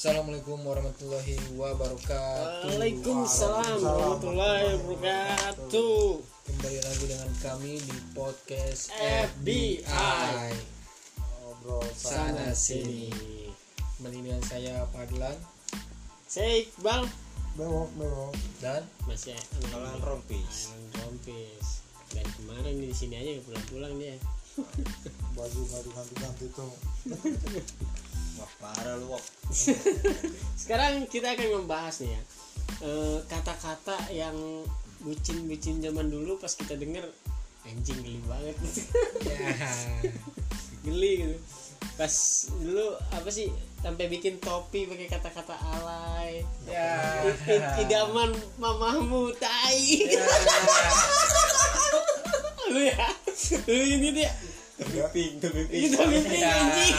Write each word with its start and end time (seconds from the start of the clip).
Assalamualaikum 0.00 0.64
warahmatullahi 0.64 1.36
wabarakatuh. 1.60 2.72
Waalaikumsalam 2.72 3.84
warahmatullahi 3.84 4.80
wabarakatuh. 4.88 6.24
Kembali 6.48 6.78
lagi 6.80 7.04
dengan 7.04 7.30
kami 7.44 7.76
di 7.84 7.96
podcast 8.16 8.88
FBI. 8.96 10.56
Ngobrol 11.44 11.84
sana 11.92 12.48
sini. 12.56 13.12
Kembali 14.00 14.24
dengan 14.24 14.40
saya 14.40 14.88
Padlan 14.88 15.36
Saya 16.24 16.64
Iqbal 16.64 17.04
Bewok, 17.60 17.92
bewok. 18.00 18.32
dan 18.64 18.80
masih 19.04 19.36
Alan 19.76 20.00
Rompis. 20.00 20.72
Alan 20.80 21.12
Rompis. 21.12 21.84
Dari 22.08 22.30
kemarin 22.40 22.72
di 22.72 22.88
sini 22.96 23.20
aja 23.20 23.44
pulang-pulang 23.44 24.00
dia. 24.00 24.16
Baju 25.36 25.60
nggak 25.60 25.82
diganti-ganti 25.92 26.46
tuh. 26.56 26.72
Parah 28.60 28.94
lu. 29.00 29.16
Sekarang 30.60 31.08
kita 31.08 31.32
akan 31.32 31.64
membahas 31.64 32.04
nih 32.04 32.12
ya 32.12 32.22
eh, 32.84 33.18
kata-kata 33.26 33.96
yang 34.12 34.36
bucin-bucin 35.00 35.80
zaman 35.80 36.12
dulu 36.12 36.36
pas 36.36 36.52
kita 36.52 36.76
denger 36.76 37.08
anjing 37.64 37.98
geli 38.04 38.20
banget. 38.28 38.56
Ya 39.24 39.36
geli 40.84 41.12
gitu. 41.24 41.36
Pas 41.96 42.12
dulu 42.60 42.96
apa 43.12 43.28
sih 43.32 43.48
sampai 43.80 44.08
bikin 44.12 44.36
topi 44.40 44.84
pakai 44.88 45.08
kata-kata 45.08 45.56
alay. 45.56 46.44
Ya. 46.68 47.24
Idaman 47.80 48.32
mamamu 48.60 49.32
tai. 49.36 50.04
Ya. 50.04 50.24
lu 52.70 52.80
ya 52.86 53.08
lu 53.66 54.14
ya 54.16 54.32
Ping, 55.12 55.36
tapi 55.42 55.68
itu 55.76 55.92
mimpi 56.08 56.40
Ya. 56.40 56.56
anjing 56.56 56.96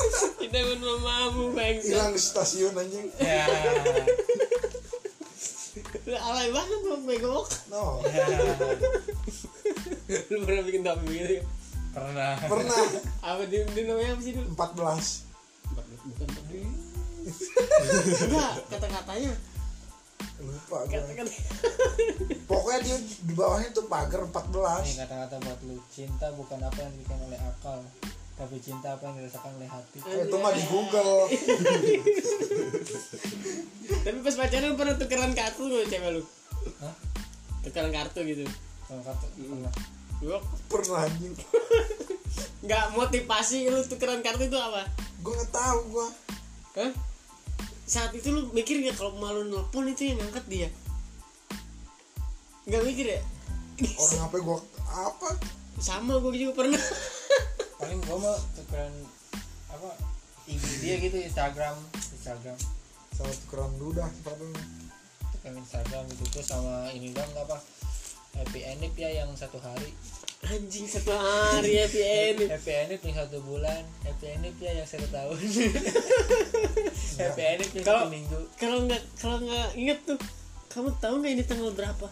idaman 0.44 0.80
mamamu 0.80 1.52
bangsa 1.56 1.88
Hilang 1.88 2.14
stasiun 2.18 2.74
anjing. 2.76 3.08
ya. 3.18 3.46
Alay 6.26 6.48
banget 6.54 6.80
lu 6.86 6.96
begok. 7.02 7.46
No, 7.68 8.00
lu 10.30 10.38
pernah 10.46 10.62
bikin 10.62 10.82
topi 10.86 11.12
gitu 11.18 11.34
ya? 11.42 11.44
pernah. 11.96 12.36
Pernah. 12.44 12.84
Apa 13.24 13.42
di, 13.48 13.58
di 13.72 13.82
namanya 13.88 14.14
apa 14.14 14.22
sih 14.22 14.32
dulu 14.36 14.48
14. 14.52 15.24
bukan 16.06 16.28
topi 16.30 16.62
enggak 17.26 18.52
kata-katanya. 18.70 19.32
Lupa 20.36 20.78
gue. 20.86 20.94
kata-kata. 20.94 21.32
Pokoknya 22.46 22.78
dia 22.84 22.96
di 23.00 23.34
bawahnya 23.34 23.68
tuh 23.74 23.84
pagar 23.90 24.22
ini 24.22 24.30
14. 24.30 25.02
kata-kata 25.02 25.34
buat 25.42 25.60
lu. 25.66 25.76
Cinta 25.90 26.30
bukan 26.36 26.60
apa 26.62 26.78
yang 26.78 26.92
diberikan 26.94 27.18
oleh 27.26 27.40
akal 27.40 27.78
tapi 28.36 28.54
cinta 28.58 28.90
apa 28.90 29.02
yang 29.02 29.14
dirasakan 29.16 29.50
oleh 29.54 29.66
hati 29.66 29.96
Eh, 30.02 30.22
itu 30.22 30.34
mah 30.36 30.50
di 30.50 30.62
Google. 30.66 31.24
tapi 34.04 34.16
pas 34.20 34.34
pacaran 34.36 34.66
lu 34.66 34.76
pernah 34.76 34.94
tukeran 34.94 35.32
kartu 35.32 35.62
sama 35.64 35.84
cewek 35.84 36.10
lu 36.12 36.22
Hah? 36.78 36.94
tukeran 37.62 37.90
kartu 37.90 38.18
gitu 38.22 38.42
Kalau 38.84 39.00
kata 39.02 39.24
pernah 39.34 39.72
gua 40.18 40.36
Pernah 40.68 40.98
anjing. 41.02 41.32
nggak 42.62 42.84
motivasi 42.92 43.66
lu 43.66 43.80
tukeran 43.82 44.20
kartu 44.20 44.44
itu 44.44 44.54
apa 44.54 44.84
Gue 45.18 45.32
nggak 45.32 45.50
tahu 45.50 45.78
gua. 45.90 46.06
Hah? 46.76 46.90
saat 47.84 48.10
itu 48.12 48.28
lu 48.28 48.48
mikir 48.50 48.80
nggak 48.80 48.94
kalau 48.94 49.12
malu 49.14 49.44
nelpon 49.44 49.86
itu 49.86 50.06
yang 50.06 50.16
ngangkat 50.18 50.44
dia 50.46 50.68
nggak 52.64 52.82
mikir 52.82 53.06
ya 53.08 53.20
Orang 53.96 54.20
apa 54.24 54.36
gua 54.40 54.56
apa? 54.88 55.28
sama 55.76 56.16
gue 56.18 56.32
juga 56.36 56.52
pernah 56.56 56.80
paling 57.76 58.00
gua 58.08 58.16
mah 58.20 58.38
tukeran 58.56 58.94
apa 59.68 59.90
IG 60.48 60.64
dia 60.80 60.94
gitu 61.02 61.16
Instagram 61.20 61.76
Instagram. 61.94 62.56
Sama 63.12 63.32
tukeran 63.46 63.72
dudah 63.76 64.08
sepatunya. 64.12 64.64
tukeran 65.36 65.56
Instagram 65.60 66.02
gitu 66.14 66.24
terus 66.32 66.48
sama 66.48 66.88
ini 66.92 67.12
dong 67.12 67.28
apa 67.36 67.60
happy 68.36 68.60
endip 68.64 68.92
ya 68.96 69.24
yang 69.24 69.30
satu 69.36 69.60
hari. 69.60 69.92
Anjing 70.46 70.86
satu 70.86 71.10
hari 71.16 71.80
happy 71.80 72.00
ending 72.04 72.50
happy 72.52 72.72
endip 72.72 73.00
yang 73.02 73.16
satu 73.16 73.38
bulan 73.44 73.82
happy 74.04 74.26
endip 74.36 74.56
ya 74.60 74.72
yang 74.80 74.88
satu 74.88 75.08
tahun. 75.08 75.36
Happy 77.16 77.42
endip 77.42 77.70
yang 77.72 77.84
satu 77.88 78.08
minggu. 78.12 78.38
kalau 78.60 78.84
nggak 78.84 79.02
kalau 79.16 79.40
nggak 79.40 79.68
inget 79.72 79.98
tuh 80.04 80.20
kamu 80.68 80.92
tahu 81.00 81.14
nggak 81.24 81.32
ini 81.32 81.44
tanggal 81.48 81.72
berapa? 81.72 82.06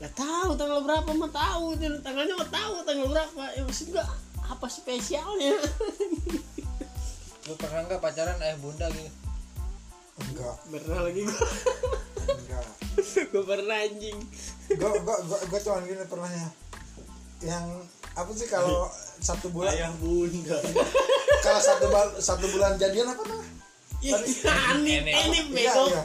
Nggak 0.00 0.12
tahu 0.12 0.50
tanggal 0.60 0.80
berapa 0.84 1.10
mah 1.16 1.32
tahu 1.32 1.64
itu 1.80 1.88
tanggalnya 2.04 2.34
mah 2.36 2.50
tahu 2.52 2.72
tanggal 2.84 3.06
berapa. 3.08 3.42
Ya 3.56 3.62
maksud 3.64 3.88
gua 3.96 4.04
apa 4.52 4.66
spesialnya? 4.68 5.56
Lu 7.48 7.54
pernah 7.56 7.80
nggak 7.84 7.98
pacaran 7.98 8.36
ayah 8.38 8.58
bunda 8.60 8.86
gitu? 8.92 9.10
Enggak, 10.12 10.54
pernah 10.68 11.00
lagi 11.02 11.20
gua. 11.24 11.40
Enggak. 12.28 12.64
gua 13.32 13.42
pernah 13.48 13.76
anjing. 13.80 14.18
Gua 14.76 14.90
gua 15.00 15.16
gua, 15.24 15.38
gua 15.48 15.60
cuman 15.60 15.82
gini 15.88 16.04
pernahnya. 16.04 16.48
Yang 17.42 17.66
apa 18.12 18.30
sih 18.36 18.46
kalau 18.46 18.86
satu 19.28 19.48
bulan? 19.48 19.72
Ayah 19.72 19.90
bunda. 19.98 20.58
kalau 21.42 21.60
satu 21.60 21.86
bal- 21.90 22.16
satu 22.20 22.46
bulan 22.52 22.76
jadian 22.78 23.08
apa 23.10 23.24
ya 24.02 24.18
Enek. 24.18 25.14
aneh 25.14 25.42
Iya, 25.50 25.72
bego. 25.72 25.84
iya. 25.90 26.04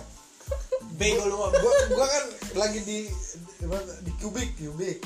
Bego 0.97 1.23
lu 1.27 1.35
gua 1.37 1.51
gua 1.93 2.07
kan 2.07 2.25
lagi 2.55 2.79
di 2.81 2.97
di, 3.59 3.65
di 4.01 4.11
kubik 4.23 4.49
kubik. 4.55 4.97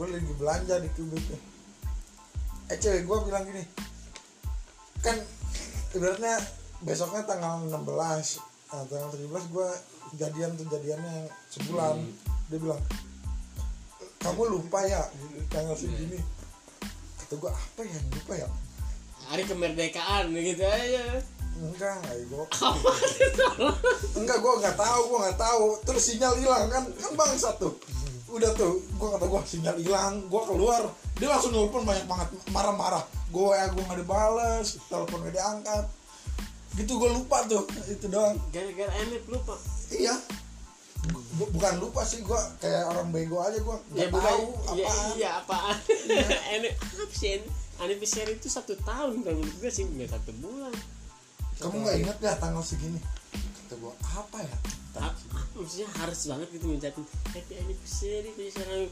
Gue 0.00 0.06
lagi 0.08 0.32
belanja 0.40 0.80
di 0.80 0.88
kubik 0.96 1.20
eh 2.70 2.78
cewek 2.78 3.02
gue 3.02 3.18
bilang 3.26 3.42
gini. 3.42 3.64
Kan 5.02 5.18
ibaratnya 5.98 6.38
besoknya 6.86 7.26
tanggal 7.26 7.66
16 7.66 7.82
nah, 7.82 8.84
tanggal 8.86 9.10
17 9.10 9.26
gue 9.50 9.68
jadian 10.14 10.54
tuh 10.54 10.66
jadiannya 10.70 11.10
yang 11.10 11.28
sebulan. 11.50 11.96
Dia 12.46 12.58
bilang 12.62 12.82
kamu 14.22 14.42
lupa 14.54 14.86
ya 14.86 15.02
tanggal 15.50 15.74
segini. 15.74 16.22
Kata 17.18 17.34
gue 17.34 17.50
apa 17.50 17.80
ya 17.82 17.98
lupa 18.14 18.32
ya? 18.38 18.48
Hari 19.30 19.42
kemerdekaan 19.50 20.30
gitu 20.30 20.62
aja. 20.62 21.18
Enggak 21.60 21.98
enggak 22.06 22.16
gue 22.22 22.44
enggak 24.22 24.38
gue 24.38 24.52
nggak 24.62 24.76
tahu 24.78 25.00
gue 25.10 25.18
nggak 25.26 25.40
tahu. 25.42 25.64
Terus 25.90 26.02
sinyal 26.06 26.38
hilang 26.38 26.70
kan 26.70 26.84
kan 26.86 27.12
bang 27.18 27.34
satu 27.34 27.74
udah 28.30 28.50
tuh 28.54 28.78
gue 28.78 29.08
kata 29.10 29.26
gue 29.26 29.40
sinyal 29.44 29.76
hilang 29.78 30.14
gue 30.26 30.42
keluar. 30.46 30.82
Dia 31.18 31.28
langsung 31.28 31.52
nelfon 31.52 31.84
banyak 31.84 32.06
banget 32.06 32.28
marah-marah. 32.50 33.04
Gue 33.30 33.52
ya 33.54 33.66
gue 33.70 33.82
nggak 33.82 34.00
dibales 34.00 34.78
telepon 34.86 35.22
gak 35.26 35.34
diangkat 35.34 35.84
gitu 36.78 37.02
gue 37.02 37.10
lupa 37.10 37.42
tuh 37.50 37.66
itu 37.90 38.06
doang. 38.06 38.38
Gara-gara 38.54 38.92
enek 39.02 39.26
lupa. 39.26 39.58
Iya. 39.90 40.14
Bu- 41.10 41.50
bukan 41.56 41.74
lupa 41.80 42.04
sih 42.04 42.20
gue 42.20 42.40
kayak 42.60 42.84
orang 42.92 43.08
bego 43.10 43.40
aja 43.40 43.56
gue 43.56 43.76
ya 43.96 44.06
nggak 44.06 44.12
bukan. 44.12 44.28
tahu 44.28 44.44
ya, 44.76 44.86
apaan. 44.86 45.10
iya 45.16 45.30
apaan. 45.40 45.76
Enek 46.60 46.72
apa 46.76 47.14
sih 47.16 47.40
anniversary 47.80 48.36
itu 48.36 48.52
satu 48.52 48.76
tahun 48.84 49.24
kalau 49.24 49.40
menurut 49.40 49.56
gue 49.58 49.72
sih 49.72 49.88
nggak 49.88 50.12
satu 50.12 50.30
bulan. 50.38 50.74
Kamu 51.58 51.76
nggak 51.82 51.96
inget 52.04 52.16
ya 52.20 52.32
tanggal 52.36 52.60
segini? 52.60 53.00
Kata 53.32 53.74
gue 53.80 53.92
apa 54.14 54.38
ya 54.44 54.56
Ah, 54.92 55.06
ah, 55.06 55.14
maksudnya 55.54 55.86
harus 55.94 56.20
banget 56.26 56.48
gitu 56.50 56.64
ngucapin 56.66 57.04
happy 57.28 57.54
anniversary 57.56 58.30
kayak 58.32 58.50
sekarang 58.50 58.82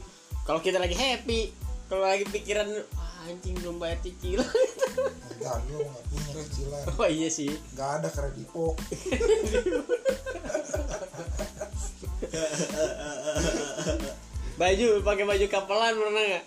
kalau 0.43 0.59
kita 0.59 0.77
lagi 0.77 0.95
happy 0.95 1.51
kalau 1.85 2.03
lagi 2.03 2.23
pikiran 2.25 2.67
"Wah, 2.93 3.25
anjing 3.25 3.57
belum 3.57 3.77
bayar 3.77 3.99
cicilan 3.99 4.47
enggak 5.33 5.55
lu 5.65 5.77
nggak 5.81 6.03
punya 6.07 6.31
cicilan 6.39 6.83
oh 6.95 7.09
iya 7.09 7.27
sih 7.27 7.51
nggak 7.73 7.89
ada 7.99 8.07
kredipo 8.07 8.79
baju 14.55 14.87
pakai 15.01 15.25
baju 15.25 15.45
kapelan 15.47 15.93
pernah 15.95 16.11
nggak 16.21 16.45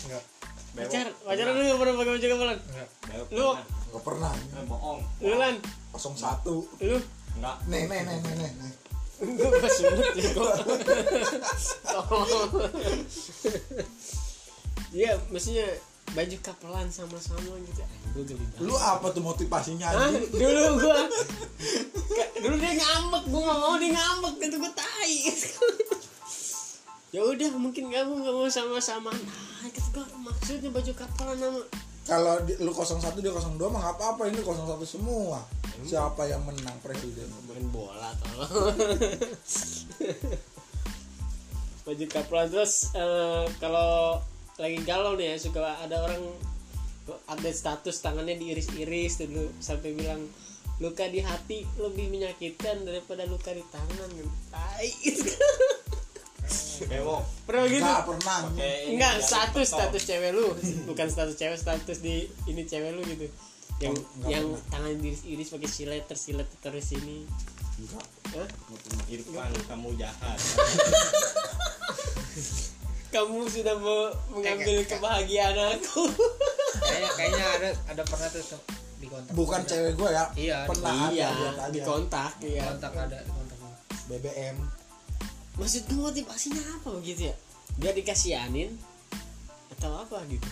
enggak 0.00 0.22
pacar 0.70 1.06
pacaran 1.20 1.52
lu 1.52 1.62
nggak 1.64 1.80
pernah 1.80 1.94
pakai 1.96 2.12
baju 2.12 2.26
kapelan 2.28 2.58
enggak 2.60 2.88
Bego 3.02 3.24
Lu- 3.30 3.54
pernah. 3.54 3.66
nggak 3.90 4.04
pernah 4.06 4.32
Eh, 4.32 4.64
bohong. 4.64 4.98
lu 5.20 5.34
lan 5.34 5.54
01 5.90 6.86
lu 6.86 6.98
Enggak. 7.38 7.56
nih 7.70 7.82
nih 7.86 8.00
nih 8.06 8.16
nih 8.18 8.34
nih, 8.34 8.50
nih. 8.58 8.72
gue 9.20 9.48
ya 10.16 10.30
kok 10.32 10.54
Iya, 14.90 15.12
maksudnya 15.30 15.66
baju 16.10 16.36
kapelan 16.42 16.90
sama-sama 16.90 17.54
gitu. 17.62 17.82
Gue 18.10 18.24
geli 18.26 18.42
banget. 18.42 18.66
lu 18.66 18.74
apa 18.74 19.06
tuh 19.14 19.22
motivasinya 19.22 19.86
Hah? 19.86 20.10
Dulu 20.10 20.62
gua 20.82 20.98
dulu 22.42 22.56
dia 22.58 22.72
ngambek, 22.74 23.24
gua 23.30 23.42
gak 23.46 23.58
mau 23.62 23.74
dia 23.78 23.90
ngambek 23.94 24.34
itu 24.50 24.56
gua 24.58 24.72
tai. 24.74 25.14
ya 27.14 27.20
udah 27.22 27.50
mungkin 27.54 27.94
kamu 27.94 28.12
nggak 28.26 28.34
mau 28.34 28.50
sama-sama. 28.50 29.14
Nah, 29.14 29.70
kata 29.70 29.88
gua 29.94 30.06
maksudnya 30.18 30.74
baju 30.74 30.92
kapelan 30.98 31.38
sama 31.38 31.62
kalau 32.08 32.40
lu 32.60 32.72
01 32.72 33.00
dia 33.20 33.32
02 33.32 33.60
mah 33.68 33.80
nggak 33.80 33.96
apa-apa 33.96 34.22
ini 34.32 34.40
01 34.40 34.80
semua. 34.84 35.44
Siapa 35.80 36.28
yang 36.28 36.44
menang 36.44 36.76
presiden? 36.84 37.28
Main 37.48 37.66
bola 37.72 38.12
tolong. 38.20 38.76
baju 41.80 42.06
kapelan 42.06 42.46
terus 42.52 42.92
eh, 42.94 43.50
kalau 43.58 44.20
lagi 44.62 44.78
galau 44.86 45.18
nih 45.18 45.34
ya 45.34 45.36
suka 45.42 45.80
ada 45.80 46.06
orang 46.06 46.22
update 47.26 47.58
status 47.58 47.98
tangannya 47.98 48.38
diiris-iris 48.38 49.26
dulu 49.26 49.50
sampai 49.58 49.96
bilang 49.98 50.22
luka 50.78 51.10
di 51.10 51.18
hati 51.18 51.66
lebih 51.82 52.08
menyakitkan 52.08 52.86
daripada 52.86 53.26
luka 53.26 53.50
di 53.50 53.64
tangan. 53.68 54.10
Tai 54.48 54.88
Bewok. 56.86 57.22
pernah 57.44 57.64
gitu? 57.66 57.82
Nggak 57.82 58.02
pernah. 58.06 58.38
Enggak 58.86 59.12
jari 59.14 59.26
status 59.26 59.66
status 59.68 60.02
cewek 60.02 60.30
lu. 60.30 60.46
Bukan 60.88 61.06
status 61.06 61.34
cewek 61.34 61.56
status 61.56 61.98
di 61.98 62.14
ini 62.46 62.62
cewek 62.62 62.92
lu 62.92 63.02
gitu. 63.04 63.26
Yang 63.80 63.96
Oh, 63.96 64.04
nggak 64.18 64.28
yang 64.30 64.46
pernah. 64.46 64.68
tangan 64.70 64.92
diiris-iris 64.96 65.48
pakai 65.50 65.68
silet 65.68 66.04
tersilet 66.04 66.48
terus 66.60 66.88
ini. 66.92 67.24
Enggak. 67.76 68.06
Hah? 68.30 68.48
Irfan 69.08 69.50
kamu 69.66 69.88
jahat. 69.96 70.38
kamu 73.10 73.42
sudah 73.44 73.74
me- 73.74 74.14
mengambil 74.30 74.76
kebahagiaan 74.86 75.56
aku. 75.74 76.02
Kayaknya 76.78 77.10
kayaknya 77.18 77.44
ada 77.50 77.68
ada 77.90 78.02
pernah 78.06 78.28
tuh 78.30 78.60
di 78.96 79.06
kontak. 79.08 79.32
Bukan 79.32 79.60
cewek 79.64 79.92
gue 79.96 80.10
ya. 80.12 80.24
Iya, 80.36 80.58
pernah 80.68 81.08
iya 81.10 81.28
ada 81.32 81.50
aja. 81.58 81.72
di 81.72 81.80
kontak 81.80 82.30
di 82.38 82.54
iya 82.54 82.68
kontak 82.68 82.92
ada 82.94 83.18
di 83.18 83.30
kontak 83.32 83.58
BBM 84.06 84.56
maksud 85.60 85.84
gue 85.84 86.00
motivasinya 86.00 86.80
apa 86.80 86.96
begitu 86.96 87.28
ya? 87.28 87.36
Biar 87.76 87.92
dikasihanin 87.92 88.72
atau 89.76 90.00
apa 90.00 90.24
gitu? 90.32 90.48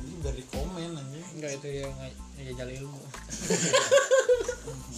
Ini 0.00 0.24
dari 0.24 0.40
komen 0.48 0.96
aja 0.96 1.20
enggak 1.36 1.60
itu 1.60 1.84
nggak 1.84 2.12
ngajal 2.40 2.68
ilmu. 2.80 3.00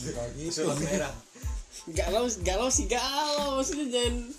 Enggak 0.03 0.27
gitu. 0.39 0.63
Merah. 0.79 1.15
galau 1.91 2.31
galau 2.47 2.71
sih 2.71 2.87
galau 2.87 3.59
maksudnya 3.59 3.91
jangan 3.91 4.31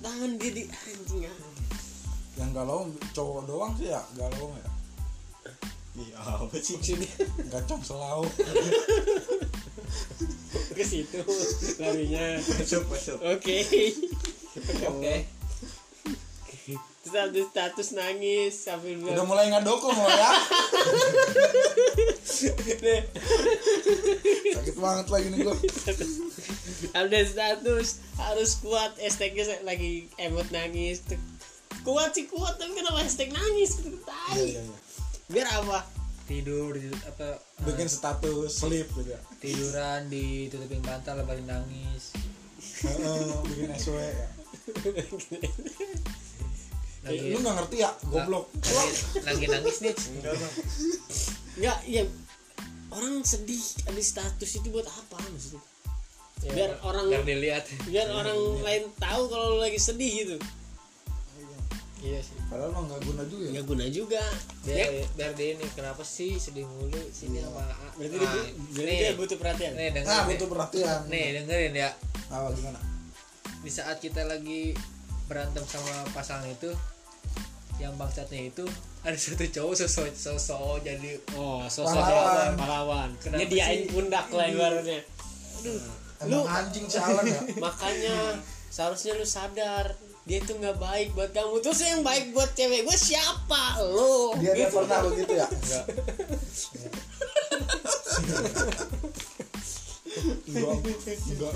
tangan 0.00 0.30
dia 0.40 0.50
di 0.56 0.62
anjing 0.64 1.28
ah. 1.28 1.36
yang 2.40 2.50
galau 2.56 2.88
cowok 3.12 3.44
doang 3.44 3.76
sih 3.76 3.92
ya? 3.92 4.00
Galau 4.16 4.48
ya 4.56 4.72
Iya, 5.94 6.18
apa 6.18 6.58
sih? 6.58 6.74
maksudnya? 6.74 7.06
Gacang 7.52 7.78
selau 7.84 8.24
ke 10.76 10.84
situ 10.84 11.20
larinya. 11.80 12.38
Masuk, 12.38 12.84
masuk. 12.90 13.18
oke. 13.22 13.56
Oke. 14.94 15.26
Terus 17.04 17.20
ada 17.20 17.40
status 17.42 17.88
nangis 17.92 18.54
sambil 18.54 18.96
udah 18.96 19.12
bilang 19.12 19.28
mulai 19.28 19.52
ngadoko 19.52 19.92
mau 19.92 20.08
ya. 20.08 20.30
"Nih, 22.80 23.02
sakit 24.56 24.76
banget 24.80 25.06
lagi 25.12 25.26
nih 25.34 25.38
gue 25.44 25.56
ada 26.96 27.18
status 27.26 28.00
harus 28.16 28.50
kuat. 28.64 28.96
Hashtagnya 28.96 29.44
lagi 29.68 30.08
emot 30.16 30.48
nangis. 30.48 31.04
Kuat 31.84 32.16
sih 32.16 32.24
kuat 32.24 32.56
tapi 32.56 32.72
kenapa 32.72 33.04
hashtag 33.04 33.36
nangis? 33.36 33.84
Iya 33.84 33.98
tai? 34.06 34.38
iya 34.40 34.60
iya. 34.64 34.76
Biar 35.28 35.46
apa 35.50 35.93
tidur 36.24 36.72
di 36.72 36.88
apa 37.04 37.36
eh, 37.36 37.64
bikin 37.68 37.88
status 37.88 38.48
sleep 38.48 38.88
gitu 38.96 39.12
ya? 39.12 39.20
tiduran 39.40 40.08
ditutupin 40.08 40.80
bantal 40.80 41.20
lebarin 41.20 41.44
nangis. 41.44 42.16
Heeh, 42.84 43.40
bikin 43.52 43.70
SW 43.76 43.96
ya. 44.00 44.28
Lagi 47.04 47.26
lu 47.28 47.38
nggak 47.44 47.56
ngerti 47.60 47.76
ya? 47.84 47.90
Goblok. 48.08 48.48
Lagi, 48.56 48.96
lagi 49.20 49.46
nangis 49.52 49.76
nih. 49.84 49.94
Enggak, 51.60 51.78
iya. 51.84 52.02
Orang 52.88 53.20
sedih 53.26 53.60
ada 53.84 54.00
status 54.00 54.50
itu 54.56 54.68
buat 54.72 54.88
apa 54.88 55.18
maksudnya? 55.28 55.60
Ya, 56.44 56.50
biar 56.52 56.70
orang 56.84 57.06
biar 57.08 57.24
dilihat. 57.24 57.64
biar 57.88 58.08
orang 58.12 58.36
lain 58.60 58.84
tahu 59.00 59.22
kalau 59.32 59.56
lu 59.56 59.58
lagi 59.64 59.80
sedih 59.80 60.12
gitu 60.24 60.36
iya 62.04 62.20
sih. 62.20 62.36
Padahal 62.52 62.70
mah 62.76 62.82
nggak 62.84 63.00
guna 63.08 63.22
juga. 63.24 63.42
Ya 63.42 63.50
nggak 63.56 63.66
guna 63.66 63.84
juga. 63.88 64.22
Biar 64.62 64.76
ya, 64.76 65.04
biar 65.16 65.32
dia 65.32 65.48
ini 65.56 65.66
kenapa 65.72 66.02
sih 66.04 66.36
sedih 66.36 66.68
mulu 66.68 67.00
sini 67.08 67.40
sama 67.40 67.64
berarti 67.96 68.16
Nah, 68.20 68.32
dia, 68.36 68.44
berarti 68.76 68.92
nih, 68.92 68.98
dia 69.00 69.12
butuh 69.16 69.36
perhatian? 69.40 69.72
Nih 69.72 69.88
dengerin 69.96 70.12
nah 70.12 70.22
butuh 70.28 70.48
perhatian. 70.52 71.00
Nih 71.08 71.26
dengerin 71.40 71.72
ya. 71.72 71.90
Apa 72.28 72.48
gimana? 72.52 72.78
Di 73.64 73.70
saat 73.72 73.96
kita 73.98 74.20
lagi 74.28 74.76
berantem 75.24 75.64
sama 75.64 76.04
pasangan 76.12 76.44
itu 76.44 76.68
yang 77.80 77.96
bangsatnya 77.98 78.54
itu 78.54 78.62
ada 79.02 79.18
satu 79.18 79.50
cowok 79.50 79.74
sosok 79.82 80.14
sosok 80.14 80.86
jadi 80.86 81.18
oh 81.34 81.66
sosok 81.66 81.90
Pahlawan. 81.90 82.22
pahlawan, 82.22 82.52
pahlawan. 82.54 83.10
Kenapa 83.18 83.40
nyediain 83.42 83.80
sih? 83.82 83.90
pundak 83.90 84.26
lah 84.30 84.46
ibaratnya 84.46 85.00
emang 86.22 86.46
anjing 86.46 86.86
si 86.86 86.98
Alan 87.00 87.24
ya? 87.26 87.40
Makanya 87.64 88.16
seharusnya 88.70 89.12
lu 89.18 89.26
sadar 89.26 89.94
dia 90.24 90.40
itu 90.40 90.52
nggak 90.56 90.80
baik 90.80 91.12
buat 91.12 91.30
kamu. 91.36 91.60
Terus 91.60 91.80
yang 91.84 92.00
baik 92.00 92.32
buat 92.32 92.50
cewek 92.56 92.88
gue 92.88 92.96
siapa? 92.96 93.84
Lo. 93.84 94.32
Dia 94.40 94.56
dia 94.56 94.68
pernah 94.72 95.04
begitu 95.04 95.32
ya? 95.36 95.48
Enggak 100.48 100.72
enggak 100.80 101.18
enggak 101.28 101.52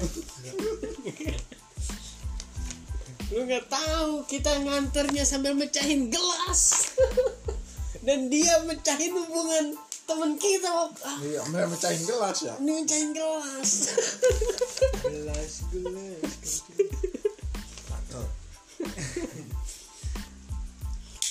lu 3.29 3.45
nggak 3.45 3.69
tahu 3.69 4.25
kita 4.25 4.57
nganternya 4.65 5.21
sambil 5.21 5.53
mecahin 5.53 6.09
gelas. 6.09 6.93
Dan 8.01 8.33
dia 8.33 8.57
mecahin 8.65 9.13
hubungan 9.13 9.77
temen 10.09 10.41
kita. 10.41 10.89
Ah, 11.05 11.21
iya 11.21 11.45
me- 11.53 11.69
mecahin 11.69 12.01
gelas 12.09 12.41
ya? 12.41 12.57
Ini 12.57 12.73
mecahin 12.81 13.13
gelas 13.13 13.71
gelas 15.05 15.53
gelas 15.69 16.51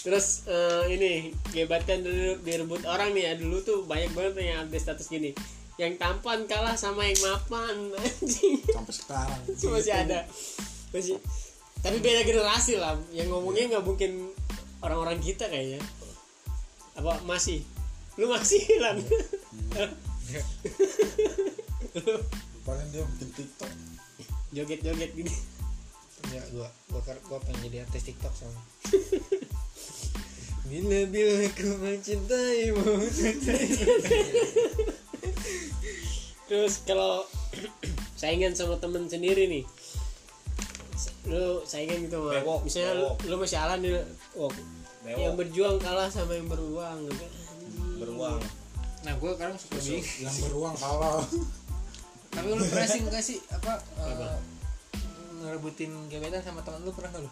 terus 0.08 0.48
eh, 0.48 0.88
ini 0.96 1.36
gebatan 1.52 2.00
dulu 2.00 2.40
direbut 2.40 2.88
orang 2.88 3.12
nih 3.12 3.28
ya 3.28 3.34
dulu 3.36 3.60
tuh 3.60 3.84
banyak 3.84 4.16
banget 4.16 4.40
yang 4.40 4.64
ada 4.64 4.80
status 4.80 5.12
gini. 5.12 5.36
Yang 5.76 6.00
tampan 6.00 6.48
kalah 6.48 6.80
sama 6.80 7.04
yang 7.04 7.20
mapan 7.20 7.92
anjing. 8.00 8.64
Sampai 8.72 8.96
sekarang 8.96 9.42
masih 9.52 9.92
ada. 9.92 10.24
masih 10.96 11.20
tapi 11.84 12.00
beda 12.00 12.24
generasi 12.24 12.80
lah. 12.80 12.96
Yang 13.12 13.36
ngomongnya 13.36 13.76
nggak 13.76 13.84
mungkin 13.84 14.32
orang-orang 14.80 15.20
kita 15.20 15.52
kayaknya. 15.52 15.84
Apa 16.96 17.20
masih? 17.28 17.68
Lu 18.16 18.32
masih 18.32 18.64
lan? 18.88 19.04
Lu 22.00 22.14
paling 22.64 22.88
dia 22.96 23.04
bikin 23.04 23.30
tiktok. 23.36 23.72
Joget-joget 24.56 25.12
gini. 25.12 25.36
Ya 26.32 26.40
gua 26.56 26.72
gua 26.96 27.04
gua, 27.04 27.16
gua 27.28 27.40
pengen 27.44 27.68
jadi 27.68 27.84
artis 27.84 28.08
tiktok 28.08 28.34
soalnya 28.36 28.64
bila 30.68 31.00
bila 31.08 31.48
ku 31.56 31.70
mencintaimu 31.80 32.92
terus 36.48 36.84
kalau 36.88 37.24
saingan 38.18 38.52
sama 38.58 38.76
temen 38.82 39.06
sendiri 39.06 39.46
nih. 39.48 39.64
Lu 41.28 41.62
saingan 41.68 42.08
gitu 42.08 42.18
mah 42.24 42.40
Bewok, 42.40 42.66
misalnya 42.66 42.92
lu, 42.98 43.08
bewok. 43.14 43.18
lu 43.30 43.36
masih 43.44 43.60
alan 43.60 43.80
nih 43.84 43.94
oh, 44.40 44.50
Bewok. 45.04 45.20
yang 45.22 45.36
berjuang 45.36 45.78
kalah 45.78 46.10
sama 46.10 46.34
yang 46.34 46.48
beruang 46.50 46.98
gitu. 47.08 47.26
Beruang. 48.02 48.42
nah 49.06 49.14
gua 49.22 49.38
sekarang 49.38 49.56
suka 49.56 49.78
bingung 49.80 50.08
yang 50.24 50.38
beruang 50.50 50.76
kalah. 50.76 51.22
Tapi 52.34 52.48
lu 52.52 52.64
pernah 52.66 52.88
sih 52.90 53.00
nggak 53.06 53.24
sih 53.24 53.38
apa 53.54 53.74
eh, 54.04 54.40
ngerebutin 55.44 55.92
gebetan 56.10 56.42
sama 56.42 56.60
teman 56.66 56.82
lu 56.84 56.92
pernah 56.92 57.12
nggak 57.14 57.24
lu? 57.24 57.32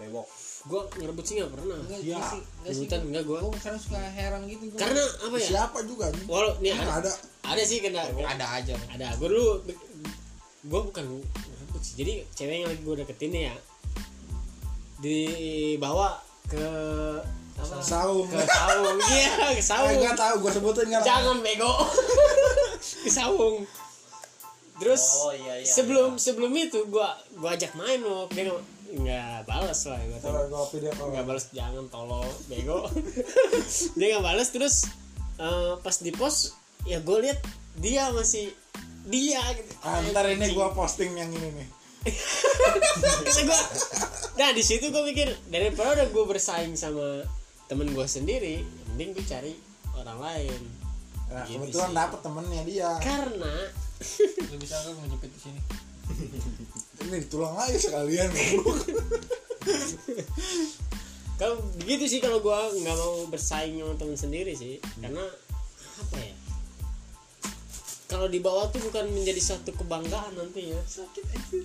Bewok. 0.00 0.28
Gua 0.64 0.80
ngerebut 0.90 1.24
sih 1.24 1.34
nggak 1.36 1.52
pernah. 1.52 1.76
Enggak 1.76 2.00
Iya. 2.00 2.16
sih 2.24 2.40
enggak 2.40 2.72
sih. 2.72 2.84
Rebutan 2.84 3.00
enggak 3.04 3.24
gua 3.24 3.38
gua 3.42 3.58
sekarang 3.58 3.80
suka 3.80 3.98
heran 4.00 4.42
gitu 4.46 4.64
gua. 4.72 4.78
Karena 4.80 5.02
apa 5.04 5.36
ya? 5.36 5.46
Siapa 5.46 5.78
juga 5.84 6.04
anjing? 6.08 6.26
Walau 6.26 6.52
nih 6.58 6.72
ada, 6.72 6.92
ada? 6.98 7.10
Ada 7.44 7.62
sih 7.62 7.78
kena. 7.78 8.00
Ada 8.08 8.46
aja. 8.56 8.74
Ada. 8.88 9.06
Gue 9.20 9.28
dulu 9.28 9.48
gue 10.64 10.80
bukan 10.82 11.04
ngerebut 11.04 11.82
sih. 11.84 11.94
Jadi 12.00 12.12
cewek 12.32 12.56
yang 12.58 12.68
lagi 12.68 12.80
gue 12.80 12.94
deketin 12.98 13.30
nih 13.30 13.42
ya 13.44 13.54
dibawa 14.98 16.16
ke 16.46 16.64
apa? 17.54 17.76
Saung. 17.80 18.24
Ke 18.26 18.40
saung. 18.42 18.96
Iya 19.12 19.28
ke 19.52 19.60
Eh, 19.60 19.62
saung 19.62 19.94
nggak 19.94 20.16
tahu 20.16 20.34
gue 20.40 20.52
sebutin 20.52 20.86
nggak 20.88 21.04
jangan 21.04 21.36
bego. 21.40 21.68
Ke 23.04 23.10
saung. 23.10 23.64
Terus 24.74 25.02
Oh, 25.22 25.30
iya, 25.30 25.62
iya, 25.62 25.64
sebelum 25.64 26.18
sebelum 26.18 26.50
itu 26.50 26.82
gua 26.90 27.14
gua 27.38 27.54
ajak 27.54 27.78
main 27.78 28.02
loh 28.02 28.26
dia 28.26 28.50
nggak 28.94 29.50
balas 29.50 29.80
lah 29.90 29.98
gue 29.98 30.18
call 30.22 31.10
nggak 31.10 31.26
balas 31.26 31.50
jangan 31.50 31.84
tolong 31.90 32.30
bego. 32.46 32.86
Dia 33.98 34.06
nggak 34.16 34.24
balas 34.24 34.48
terus 34.54 34.86
eh, 35.38 35.74
pas 35.82 35.96
di 35.98 36.14
post 36.14 36.54
ya 36.86 37.00
gue 37.00 37.18
lihat 37.26 37.40
dia 37.74 38.12
masih 38.14 38.54
dia 39.04 39.42
gitu. 39.58 39.72
Ah, 39.82 39.98
ntar 40.14 40.30
ini 40.30 40.54
gue 40.54 40.68
posting 40.72 41.12
yang 41.18 41.30
ini 41.32 41.48
nih. 41.58 41.68
Gua 43.48 43.60
nah 44.34 44.50
di 44.52 44.60
situ 44.60 44.92
gue 44.92 45.02
mikir 45.08 45.30
daripada 45.48 45.96
udah 45.96 46.08
gue 46.12 46.24
bersaing 46.28 46.76
sama 46.76 47.24
temen 47.64 47.88
gue 47.96 48.04
sendiri 48.04 48.60
mending 48.92 49.16
gue 49.16 49.24
cari 49.26 49.52
orang 49.96 50.18
lain. 50.20 50.60
Nah, 51.32 51.48
Gitu 51.48 51.58
kebetulan 51.58 51.92
dapet 51.96 52.18
temennya 52.20 52.62
dia. 52.62 52.90
Karena 53.00 53.54
lu 54.52 54.56
bisa 54.60 54.76
nggak 54.84 54.94
ngejepit 55.00 55.30
di 55.32 55.40
sini 55.40 55.60
ini 57.04 57.18
tulang 57.28 57.56
aja 57.56 57.78
sekalian 57.78 58.30
kalau 61.40 61.56
begitu 61.82 62.04
sih 62.06 62.20
kalau 62.22 62.38
gua 62.40 62.70
nggak 62.70 62.96
mau 62.96 63.26
bersaing 63.28 63.80
sama 63.80 63.94
temen 63.98 64.16
sendiri 64.16 64.52
sih 64.54 64.78
karena 65.02 65.24
apa 65.94 66.18
ya? 66.18 66.34
Kalau 68.04 68.30
di 68.30 68.38
bawah 68.38 68.70
tuh 68.70 68.78
bukan 68.84 69.10
menjadi 69.10 69.42
satu 69.42 69.74
kebanggaan 69.74 70.38
nantinya. 70.38 70.78
Sakit 70.86 71.24
aja. 71.34 71.58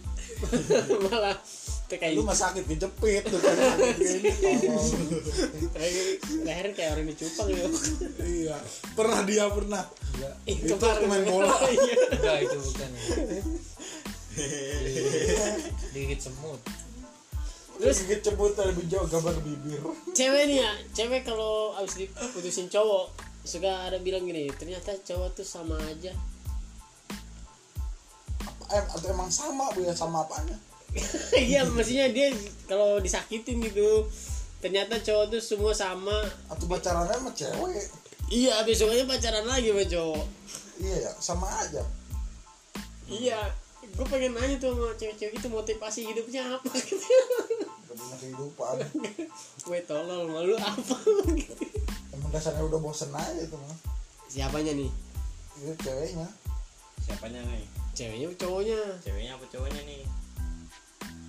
Malah 1.06 1.38
kayak 1.90 2.14
lu 2.14 2.22
mah 2.22 2.38
sakit 2.38 2.70
kejepit 2.70 3.26
tuh 3.26 3.42
kan 3.42 3.58
leher 6.46 6.68
kayak 6.78 6.94
orang 6.94 7.10
dicupang 7.10 7.50
ya 7.50 7.66
iya. 8.22 8.58
Pernah 8.94 9.26
dia 9.26 9.50
pernah. 9.50 9.82
Ih, 10.46 10.70
Itu 10.70 10.78
kemarin 10.78 11.02
pemain 11.02 11.24
bola. 11.26 11.50
Iya. 11.74 11.96
enggak 12.14 12.38
itu 12.46 12.58
bukan 12.62 12.90
digigit 15.94 16.20
semut. 16.22 16.62
Terus 17.80 18.04
gigit 18.04 18.20
cebut 18.20 18.52
lebih 18.60 18.86
jauh 18.92 19.08
gambar 19.08 19.40
bibir. 19.40 19.80
Cewek 20.12 20.44
nih 20.52 20.60
ya 20.60 20.72
cewek 20.92 21.24
kalau 21.24 21.72
abis 21.80 22.04
diputusin 22.04 22.68
cowok 22.68 23.08
suka 23.48 23.88
ada 23.88 23.96
bilang 24.04 24.28
gini 24.28 24.52
ternyata 24.52 24.92
cowok 25.00 25.40
tuh 25.40 25.48
sama 25.48 25.80
aja. 25.88 26.12
Apa 28.44 28.64
em, 28.76 28.86
atau 28.92 29.08
emang 29.16 29.32
sama 29.32 29.72
bu 29.72 29.88
ya 29.88 29.96
sama 29.96 30.28
apanya? 30.28 30.60
Iya 31.40 31.64
maksudnya 31.72 32.12
dia 32.12 32.36
kalau 32.68 33.00
disakitin 33.00 33.64
gitu 33.64 34.04
ternyata 34.60 35.00
cowok 35.00 35.40
tuh 35.40 35.42
semua 35.42 35.72
sama. 35.72 36.28
Atau 36.52 36.68
pacarannya 36.68 37.16
sama 37.16 37.32
cewek? 37.32 37.88
Iya 38.28 38.60
besoknya 38.68 39.08
pacaran 39.08 39.48
lagi 39.48 39.72
sama 39.72 39.86
cowok. 39.88 40.26
Iya 40.84 40.96
ya 41.08 41.12
sama 41.24 41.48
aja. 41.64 41.84
Iya 43.08 43.40
gue 44.00 44.08
pengen 44.08 44.32
nanya 44.32 44.56
tuh 44.56 44.72
sama 44.72 44.96
cewek-cewek 44.96 45.36
itu 45.36 45.48
motivasi 45.52 46.08
hidupnya 46.08 46.56
apa 46.56 46.72
gitu. 46.80 47.04
Gak 47.84 47.96
punya 48.00 48.16
kehidupan. 48.16 48.76
Gue 49.68 49.80
tolol 49.84 50.32
malu 50.32 50.56
apa? 50.56 50.96
Gitu 51.36 51.70
emang 52.30 52.46
dasarnya 52.46 52.62
udah 52.62 52.78
bosen 52.78 53.10
aja 53.10 53.42
itu 53.42 53.58
mah 53.58 53.78
siapanya 54.30 54.78
nih? 54.78 54.92
Itu 55.58 55.74
ceweknya. 55.82 56.30
Siapanya 57.02 57.42
nih? 57.42 57.66
ceweknya 57.98 58.30
apa 58.30 58.38
cowoknya? 58.38 58.82
Ceweknya 59.02 59.32
apa 59.34 59.46
cowoknya 59.50 59.82
nih? 59.90 60.04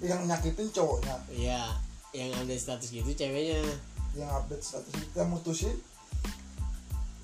yang 0.05 0.29
nyakitin 0.29 0.69
cowoknya. 0.69 1.17
Iya 1.33 1.61
yang 2.13 2.37
ada 2.37 2.53
status 2.53 2.93
gitu 2.93 3.09
ceweknya. 3.17 3.65
Yang 4.13 4.29
update 4.29 4.65
status 4.65 4.93
itu 4.93 5.17
yang 5.17 5.33
mutusin 5.33 5.77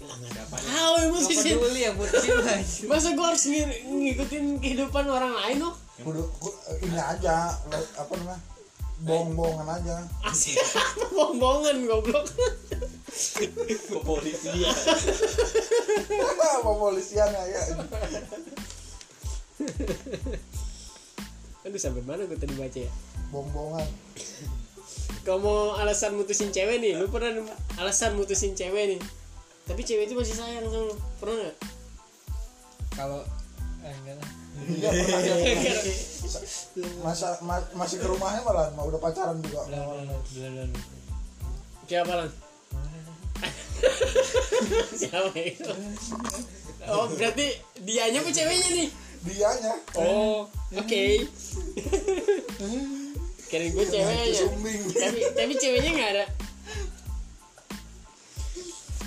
nggak 0.09 0.33
Siapanya? 0.33 0.69
tahu 0.69 0.95
yang 0.95 1.07
Gak 1.07 1.15
mutusin 1.19 1.55
peduli 1.55 1.81
yang 1.83 1.97
putusin 1.97 2.31
mah 2.37 2.59
masa 2.89 3.09
gue 3.11 3.27
harus 3.27 3.45
ngir- 3.45 3.81
ngikutin 3.85 4.45
kehidupan 4.59 5.05
orang 5.07 5.33
lain 5.35 5.57
loh 5.61 5.75
kudu 5.97 6.23
ku- 6.37 6.57
ini 6.81 6.95
aja 6.95 7.51
apa 7.97 8.13
namanya 8.15 8.41
bohong-bohongan 8.97 9.69
aja. 9.71 9.97
Asik. 10.25 10.57
Bohong-bohongan 11.13 11.85
goblok. 11.85 12.25
Kepolisian. 13.13 14.57
apa 16.17 16.73
polisian 16.81 17.29
ya 17.29 17.61
aduh 21.61 21.77
sampai 21.77 22.03
mana 22.07 22.23
gue 22.25 22.39
tadi 22.39 22.55
baca 22.55 22.79
ya? 22.79 22.91
Bohong-bohongan. 23.29 23.89
Kalau 25.27 25.39
mau 25.43 25.59
alasan 25.75 26.15
mutusin 26.15 26.49
cewek 26.49 26.79
nih 26.79 26.95
lu 26.95 27.11
pernah 27.11 27.43
alasan 27.77 28.15
mutusin 28.15 28.55
cewek 28.55 28.97
nih 28.97 29.01
tapi 29.67 29.83
cewek 29.83 30.07
itu 30.07 30.15
masih 30.15 30.39
sayang 30.39 30.63
sama 30.71 30.87
lu. 30.87 30.95
Pernah 31.19 31.37
nggak? 31.43 31.57
Kalau 32.95 33.21
eh, 33.83 33.91
enggak 33.93 34.15
lah. 34.17 34.31
Pernah. 34.57 34.67
Dia 35.37 35.53
pernah. 35.61 35.85
masa 37.05 37.37
ma- 37.45 37.71
masih 37.77 38.01
ke 38.01 38.07
rumahnya 38.09 38.41
malah 38.47 38.71
mau 38.79 38.87
udah 38.89 39.01
pacaran 39.03 39.37
juga. 39.43 39.67
Belum 39.67 40.07
belum 40.07 40.07
belum 40.07 40.23
belum 40.55 40.71
kayak 41.87 42.03
apa 42.03 42.15
lan? 42.19 42.31
Siapa 45.01 45.31
itu? 45.39 45.71
Oh 46.87 47.07
berarti 47.15 47.47
dianya 47.83 48.19
apa 48.23 48.31
ceweknya 48.33 48.69
nih? 48.75 48.89
Dianya. 49.27 49.75
Oh 49.99 50.47
oke. 50.75 51.05
Kira 53.51 53.65
gue 53.71 53.85
ceweknya. 53.87 54.43
Tapi 54.95 55.21
tapi 55.35 55.53
ceweknya 55.59 55.91
nggak 55.95 56.11
ada 56.17 56.25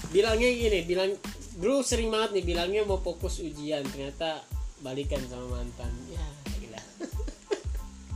bilangnya 0.09 0.49
gini 0.49 0.79
bilang 0.89 1.11
dulu 1.59 1.83
sering 1.85 2.09
banget 2.09 2.39
nih 2.39 2.45
bilangnya 2.55 2.81
mau 2.87 2.97
fokus 2.97 3.43
ujian 3.43 3.83
ternyata 3.85 4.41
balikan 4.79 5.19
sama 5.27 5.59
mantan. 5.59 5.91
Ya 6.07 6.23
gila. 6.55 6.81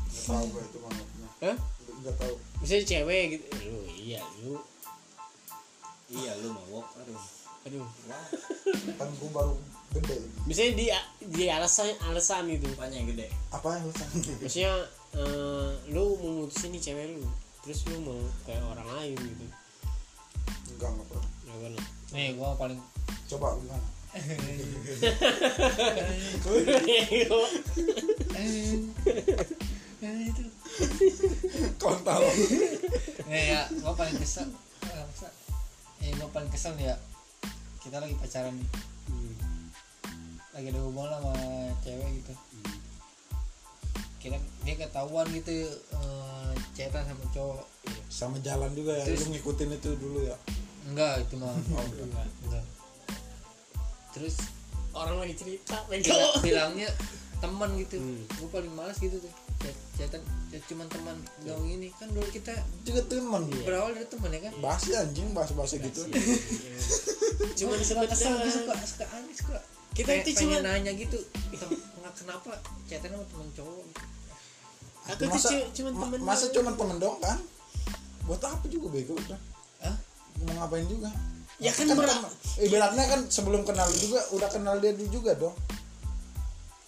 Nggak 0.08 0.24
tahu 0.26 0.46
gue 0.48 0.62
itu 0.64 0.78
Hah? 1.44 1.58
nggak 2.04 2.16
tahu. 2.16 2.36
Misalnya 2.64 2.86
cewek 2.88 3.24
gitu. 3.38 3.46
Lu 3.68 3.80
iya 4.00 4.22
lu. 4.44 4.56
Iya 6.08 6.32
lu 6.40 6.48
mabok. 6.56 6.88
Aduh. 7.04 7.20
aduh. 7.68 7.88
Kan 8.96 9.10
gue 9.12 9.30
baru 9.30 9.54
gede. 9.94 10.16
Misalnya 10.48 10.74
di 10.80 10.86
di 11.30 11.46
alasan 11.52 11.92
alasan 12.08 12.48
gitu 12.48 12.66
Apanya 12.74 12.96
yang 12.98 13.10
gede? 13.12 13.28
apa 13.54 13.68
yang 13.78 13.84
lu 13.86 13.92
maksudnya 14.42 14.74
eh, 15.20 15.70
lu 15.94 16.04
mau 16.18 16.32
mutusin 16.48 16.72
nih 16.72 16.82
cewek 16.82 17.06
lu. 17.20 17.28
Terus 17.68 17.80
lu 17.92 18.00
mau 18.08 18.20
kayak 18.48 18.64
orang 18.64 18.88
lain 18.98 19.18
gitu. 19.20 19.46
Enggak 20.74 20.90
enggak 20.96 21.08
pernah 21.12 21.33
nih 22.14 22.38
gua 22.38 22.54
paling 22.58 22.78
coba 23.30 23.58
gimana? 23.58 23.88
Itu 30.04 30.44
kau 31.82 31.98
tahu. 32.06 32.28
Nih 33.30 33.44
ya 33.58 33.62
gua 33.82 33.94
paling 33.98 34.18
kesel 34.22 34.50
eh, 34.86 35.06
eh 36.06 36.12
gua 36.22 36.30
paling 36.30 36.50
kesel 36.54 36.78
nih 36.78 36.94
ya 36.94 36.96
kita 37.82 37.98
lagi 37.98 38.16
pacaran 38.22 38.54
nih. 38.54 38.70
Hmm. 39.10 39.68
lagi 40.54 40.70
ada 40.70 40.80
hubungan 40.86 41.18
sama 41.18 41.34
cewek 41.82 42.10
gitu. 42.22 42.34
Kita 44.22 44.38
dia 44.64 44.76
ketahuan 44.78 45.28
gitu 45.34 45.52
chatan 46.78 47.04
sama 47.06 47.26
cowok. 47.34 47.66
Sama 48.14 48.38
jalan 48.46 48.70
juga 48.78 48.94
ya 49.02 49.06
Terus- 49.10 49.26
lu 49.26 49.34
ngikutin 49.34 49.70
itu 49.74 49.90
dulu 49.98 50.30
ya 50.30 50.38
enggak 50.86 51.14
itu 51.22 51.36
mah 51.38 51.50
oh, 51.54 51.58
enggak. 51.58 51.86
enggak. 52.02 52.28
Enggak. 52.44 52.64
Terus 54.12 54.36
orang 54.94 55.18
lagi 55.18 55.34
cerita 55.34 55.76
bilang, 55.88 56.42
bilangnya 56.42 56.90
teman 57.40 57.70
gitu. 57.76 57.98
Hmm. 57.98 58.24
gue 58.30 58.50
paling 58.50 58.72
malas 58.72 58.98
gitu 58.98 59.18
tuh. 59.18 59.34
Chat 59.60 59.76
chatan 59.96 60.22
chat 60.50 60.64
cuman 60.68 60.88
teman 60.88 61.16
gak 61.42 61.58
ini. 61.64 61.90
Kan 61.96 62.12
dulu 62.12 62.28
kita 62.28 62.52
juga 62.84 63.02
temen 63.06 63.42
berawal 63.64 63.92
dari 63.92 64.08
teman 64.08 64.30
ya 64.30 64.42
kan? 64.44 64.54
Bahas 64.60 64.84
ya 64.86 65.02
anjing 65.02 65.32
bahas 65.32 65.52
bahasa 65.52 65.76
gitu 65.78 66.04
cuma 67.54 67.76
disebut 67.76 68.08
kesel 68.08 68.32
doang. 68.32 68.42
gue 68.42 68.52
suka 68.52 68.74
suka 68.84 69.06
aneh 69.12 69.36
suka. 69.36 69.60
Kita 69.94 70.10
Kayak 70.10 70.26
itu 70.26 70.32
cuma- 70.42 70.62
nanya 70.64 70.92
gitu. 70.92 71.18
Nggak 71.54 72.14
kenapa 72.16 72.52
chatan 72.88 73.10
sama 73.12 73.26
teman 73.26 73.48
cowok 73.54 73.84
gitu. 73.84 74.02
aku 75.04 75.20
tuh 75.20 75.28
masa 75.28 75.50
cu- 75.52 75.70
cuma 75.74 75.90
ma- 75.92 76.00
temen 76.02 76.20
masa 76.24 76.46
cuma 76.50 76.72
temen 76.74 76.98
dong 76.98 77.18
kan? 77.20 77.38
Buat 78.24 78.42
apa 78.42 78.66
juga 78.68 78.88
bego? 78.90 79.14
Udah? 79.14 79.40
Mau 80.46 80.64
ngapain 80.64 80.86
juga. 80.88 81.10
Ya 81.62 81.70
kan 81.72 81.86
kan 81.88 81.96
berat. 81.96 82.18
ibaratnya 82.60 83.06
kan 83.08 83.22
sebelum 83.30 83.62
kenal 83.64 83.88
juga 83.94 84.20
udah 84.34 84.50
kenal 84.52 84.76
dia 84.84 84.92
dulu 84.92 85.10
juga 85.10 85.32
dong. 85.38 85.56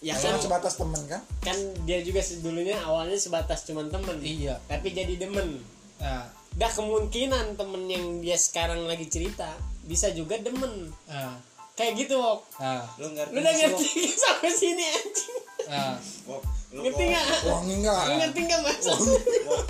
Ya 0.04 0.14
kan. 0.14 0.38
sebatas 0.38 0.76
temen 0.78 1.02
kan? 1.08 1.22
Kan 1.42 1.58
dia 1.88 2.04
juga 2.04 2.22
dulunya 2.44 2.78
awalnya 2.84 3.18
sebatas 3.18 3.66
cuman 3.66 3.90
temen. 3.90 4.18
Iya. 4.22 4.60
Tapi 4.68 4.92
jadi 4.92 5.16
demen. 5.18 5.64
Nah, 5.98 6.28
dah 6.56 6.72
kemungkinan 6.72 7.56
temen 7.58 7.84
yang 7.88 8.06
dia 8.22 8.38
sekarang 8.38 8.84
lagi 8.86 9.08
cerita 9.10 9.50
bisa 9.86 10.12
juga 10.12 10.38
demen. 10.38 10.92
Nah, 11.08 11.40
kayak 11.74 11.96
gitu 12.06 12.20
Wok. 12.20 12.46
Nah, 12.60 12.84
Lu 13.00 13.08
ngerti? 13.16 13.32
lu 13.34 13.40
udah 13.42 13.54
ngerti 13.56 13.88
sampai 14.28 14.52
sini 14.52 14.84
anjing? 14.84 15.38
Nah, 15.72 15.94
Wok? 16.30 16.42
Ngerti 16.76 17.04
nggak? 17.08 17.26
Wangi 17.48 17.74
enggak. 17.80 18.04
Lu 18.04 18.14
ngerti 18.20 18.40
nggak 18.44 18.60
mas 18.62 18.86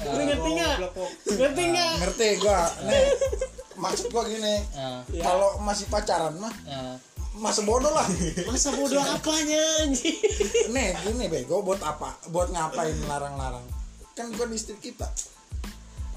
lu 0.06 0.22
ngerti 0.26 0.50
nggak? 0.58 0.76
ngerti 1.38 1.62
nggak? 1.70 1.94
Ngerti 2.02 2.28
gua. 2.42 2.62
nih 2.90 3.06
maksud 3.76 4.10
gua 4.10 4.24
gini 4.24 4.56
nah, 4.72 5.02
Ya. 5.12 5.24
kalau 5.24 5.60
masih 5.60 5.86
pacaran 5.88 6.36
mah 6.36 6.54
nah, 6.66 6.96
masa 7.36 7.68
bodoh 7.68 7.92
lah. 7.92 8.08
Masa 8.48 8.72
bodoh 8.72 8.96
apanya 8.96 9.60
anjing? 9.84 10.16
Nih 10.72 10.96
gini 11.04 11.28
bego 11.28 11.60
buat 11.60 11.84
apa? 11.84 12.16
Buat 12.32 12.56
ngapain 12.56 12.96
larang-larang 13.12 13.64
kan 14.16 14.32
bukan 14.32 14.56
istri 14.56 14.80
kita. 14.80 15.04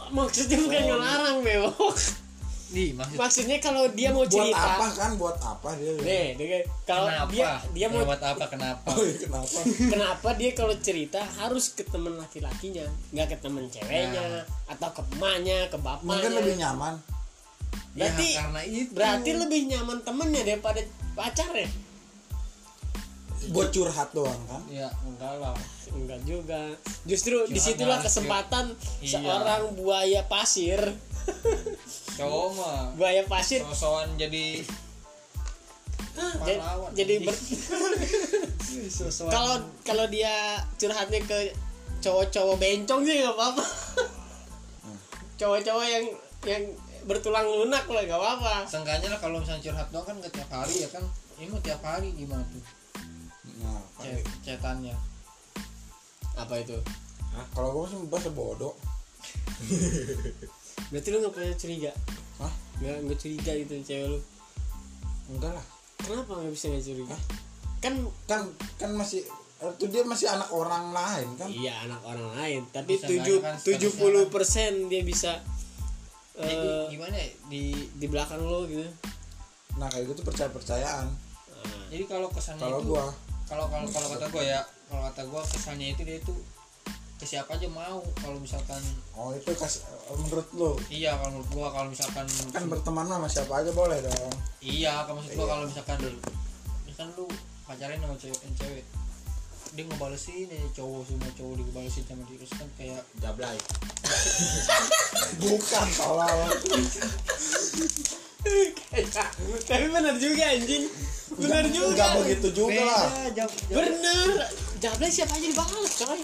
Maksudnya 0.08 0.62
bukan 0.62 0.82
ngelarang 0.86 1.38
bewok 1.42 1.98
nih 2.68 2.92
maksud 2.92 3.16
maksudnya 3.16 3.56
kalau 3.64 3.88
dia 3.96 4.12
mau 4.12 4.28
buat 4.28 4.32
cerita 4.32 4.60
apa 4.60 4.86
kan? 4.92 5.10
Buat 5.16 5.40
apa 5.40 5.68
dia? 5.80 5.92
Nih 6.04 6.26
dia- 6.36 6.66
kalau 6.84 7.08
kenapa? 7.08 7.30
dia 7.32 7.46
dia 7.72 7.86
mau 7.88 7.98
lewat 8.04 8.20
apa 8.22 8.44
kenapa? 8.44 8.88
Oh 8.92 9.00
iya 9.00 9.16
kenapa? 9.16 9.58
Kenapa 9.64 10.28
dia 10.36 10.50
kalau 10.52 10.74
cerita 10.76 11.20
harus 11.40 11.72
ke 11.72 11.80
temen 11.88 12.20
laki-lakinya 12.20 12.84
nggak 13.10 13.26
ke 13.32 13.36
temen 13.40 13.64
ceweknya 13.72 14.44
atau 14.68 14.88
ke 14.92 15.00
emaknya 15.16 15.64
ke 15.72 15.80
bapaknya? 15.80 16.08
Mungkin 16.12 16.32
lebih 16.36 16.54
nyaman 16.60 16.94
berarti 17.92 18.26
ya, 18.28 18.36
karena 18.40 18.60
itu. 18.62 18.90
berarti 18.94 19.30
lebih 19.34 19.60
nyaman 19.68 19.98
temennya 20.02 20.42
daripada 20.44 20.80
pacarnya? 21.12 21.68
Buat 23.48 23.68
curhat 23.70 24.10
doang 24.12 24.38
kan? 24.46 24.62
Ya 24.68 24.90
enggak 25.02 25.34
lah. 25.38 25.56
Enggak 25.88 26.20
juga. 26.22 26.58
Justru 27.08 27.38
Curhat 27.38 27.50
di 27.50 27.58
situlah 27.58 27.98
kesempatan 27.98 28.64
Iya. 29.00 29.18
seorang 29.18 29.62
buaya 29.74 30.20
pasir. 30.26 30.78
Cowok 32.14 32.46
mah. 32.54 32.82
Buaya 32.94 33.22
pasir. 33.24 33.62
Sosokan 33.64 34.14
jadi 34.14 34.62
Ja- 36.18 36.58
pahlawan. 36.58 36.90
jadi 36.92 37.14
ber- 37.22 37.30
kalau 39.30 39.54
kalau 39.80 40.06
dia 40.06 40.60
curhatnya 40.76 41.22
ke 41.22 41.38
cowok-cowok 41.98 42.56
bencong 42.58 43.00
sih 43.02 43.22
nggak 43.22 43.32
apa-apa. 43.32 43.64
Cowok-cowok 45.36 45.86
yang 45.86 46.04
yang 46.44 46.64
bertulang 47.08 47.48
lunak 47.48 47.88
lah 47.88 48.04
nggak 48.04 48.20
apa-apa. 48.20 48.68
Seenggaknya 48.68 49.08
lah 49.16 49.18
kalau 49.18 49.40
misalnya 49.40 49.64
curhat 49.64 49.88
doang 49.88 50.04
kan 50.04 50.14
nggak 50.20 50.32
tiap 50.36 50.50
hari 50.52 50.84
ya 50.84 50.88
kan? 50.92 51.04
Ini 51.40 51.48
mau 51.48 51.60
tiap 51.64 51.80
hari 51.80 52.12
gimana 52.12 52.44
tuh? 52.52 52.64
Nah 53.64 53.80
Cet- 54.04 54.28
cetannya. 54.44 54.92
Apa 56.36 56.60
itu? 56.60 56.76
Kalau 57.56 57.68
gue 57.72 57.84
sih 57.88 57.98
bahasa 58.12 58.28
bodoh. 58.28 58.76
Berarti 60.92 61.08
lu 61.08 61.16
nggak 61.24 61.34
pernah 61.34 61.56
curiga? 61.56 61.92
Hah? 62.38 62.52
nggak 62.78 62.96
nggak 63.08 63.18
curiga 63.18 63.52
gitu 63.56 63.72
cewek 63.82 64.06
lu? 64.12 64.18
Enggak 65.32 65.52
lah. 65.56 65.66
Kenapa 66.04 66.30
nggak 66.38 66.52
bisa 66.52 66.64
nggak 66.70 66.84
curiga? 66.84 67.16
Kan 67.80 67.94
kan 68.28 68.40
kan 68.76 68.90
masih 68.94 69.24
itu 69.58 69.90
dia 69.90 70.06
masih 70.06 70.30
anak 70.30 70.50
orang 70.54 70.94
lain 70.94 71.28
kan? 71.34 71.48
Iya 71.50 71.74
anak 71.88 72.00
orang 72.06 72.28
lain. 72.38 72.60
Tapi 72.70 73.00
tujuh 73.02 73.42
kan 73.42 73.58
tujuh 73.58 73.90
puluh 73.98 74.30
persen 74.30 74.86
dia 74.86 75.02
bisa 75.02 75.42
Jadi 76.38 76.54
eh, 76.54 76.84
gimana 76.88 77.14
ya 77.14 77.28
di 77.46 77.62
di 77.94 78.06
belakang 78.06 78.40
lo 78.40 78.62
gitu. 78.64 78.86
Nah 79.76 79.86
kayak 79.86 80.10
gitu 80.10 80.22
percaya 80.22 80.48
percayaan 80.48 81.06
Nah, 81.58 81.90
jadi 81.90 82.04
kalau 82.06 82.30
kesannya 82.30 82.62
kalau 82.62 82.78
itu 82.78 82.90
gua. 82.94 83.06
kalau 83.50 83.66
kalau 83.66 83.86
kalau 83.90 84.08
kata 84.14 84.26
gue 84.30 84.44
ya 84.46 84.60
kalau 84.86 85.02
kata 85.10 85.22
gue 85.26 85.42
kesannya 85.50 85.86
itu 85.90 86.02
dia 86.06 86.16
itu 86.16 86.34
ke 87.18 87.26
siapa 87.26 87.58
aja 87.58 87.66
mau 87.66 87.98
kalau 88.14 88.38
misalkan 88.38 88.78
oh 89.12 89.34
itu 89.34 89.50
kas 89.58 89.82
menurut 90.06 90.46
lu 90.54 90.70
iya 90.86 91.18
kalau 91.18 91.34
menurut 91.34 91.50
gue 91.50 91.66
kalau 91.74 91.88
misalkan 91.90 92.26
kan 92.54 92.62
berteman 92.70 93.10
sama 93.10 93.26
siapa 93.26 93.52
aja 93.58 93.70
boleh 93.74 93.98
dong. 93.98 94.34
Iya 94.62 95.02
kalau 95.02 95.18
maksud 95.18 95.34
gue 95.34 95.42
Iya. 95.42 95.50
kalau 95.50 95.64
misalkan 95.66 95.98
misalkan 96.86 97.08
lu 97.18 97.26
pacaran 97.66 97.98
sama 97.98 98.14
cewek 98.16 98.38
cewek 98.54 98.84
dia 99.78 99.86
ngebalesin 99.86 100.50
ya 100.50 100.58
cowok 100.74 101.06
semua 101.06 101.30
cowok 101.38 101.54
dibalesin 101.62 102.02
sama 102.10 102.26
dia. 102.26 102.34
Terus 102.42 102.52
kan 102.58 102.68
kayak 102.74 103.02
Jablay. 103.22 103.58
bukan 105.38 105.86
salah. 105.94 106.34
Tapi 109.70 109.86
benar 109.86 110.18
juga 110.18 110.44
anjing. 110.50 110.84
Benar 111.38 111.64
juga. 111.70 111.94
enggak 111.94 112.10
begitu 112.26 112.48
juga 112.50 112.82
lah. 112.82 113.06
bener. 113.70 114.50
Jablay 114.82 115.10
siapa 115.14 115.38
aja 115.38 115.46
dibalas 115.46 115.92
coy? 115.94 116.20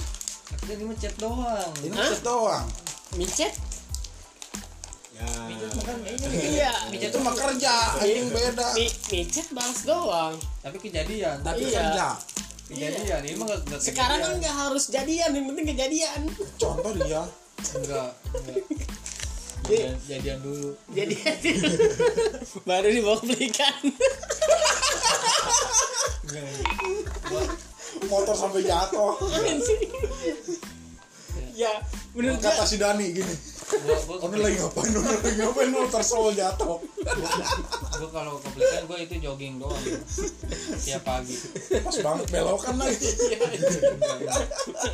Dia 0.67 0.75
di 0.75 0.85
mencet 0.91 1.15
doang 1.15 1.71
ini 1.87 1.95
chat 1.95 2.23
doang. 2.27 2.67
Micet 3.15 3.55
Ya. 5.15 5.31
kan 5.79 5.97
kayaknya. 6.03 6.27
Iya. 6.27 6.73
Micet 6.91 7.15
itu 7.15 7.19
mah 7.23 7.35
kerja 7.39 8.03
anjing 8.03 8.35
beda. 8.35 8.67
Mi, 8.75 8.91
micet 9.15 9.47
balas 9.55 9.87
doang. 9.87 10.35
Tapi 10.59 10.77
kejadian. 10.83 11.39
Tapi 11.47 11.71
Iya. 11.71 11.79
kerja 11.79 12.09
kejadian 12.75 13.23
ini 13.25 13.37
mah 13.39 13.47
nggak 13.49 13.81
sekarang 13.81 14.19
kan 14.19 14.33
nggak 14.37 14.57
harus 14.57 14.91
jadian 14.91 15.31
yang 15.31 15.47
penting 15.49 15.67
kejadian. 15.71 16.21
Contoh 16.59 16.93
dia. 16.99 17.23
Enggak 17.79 18.11
enggak. 18.35 18.63
Iya. 19.65 19.97
Jadian- 19.97 20.01
jadian 20.05 20.39
dulu. 20.45 20.71
Jadian 20.93 21.37
baru 22.69 22.89
dibawa 22.93 23.17
belikan 23.25 23.75
motor 28.05 28.35
sampai 28.37 28.61
jatuh. 28.61 29.17
Ya. 31.57 31.73
Menurut 32.13 32.39
gua 32.39 32.53
kata 32.53 32.65
si 32.69 32.77
Dani 32.77 33.11
gini 33.11 33.35
Ono 34.25 34.37
lagi 34.37 34.57
ngapain, 34.61 34.93
ono 34.93 35.09
lagi 35.09 35.37
ngapain 35.41 35.71
motor 35.73 36.03
sol 36.05 36.33
jatuh. 36.37 36.79
gua 37.95 38.09
kalau 38.13 38.37
keblikan 38.41 38.85
gua 38.85 38.99
itu 39.01 39.17
jogging 39.21 39.57
doang. 39.57 39.81
Tiap 40.85 41.03
pagi. 41.05 41.37
Pas 41.81 41.97
banget 42.05 42.27
belokan 42.29 42.77
lagi. 42.77 43.09
enggak 43.09 44.17
enggak 44.21 44.43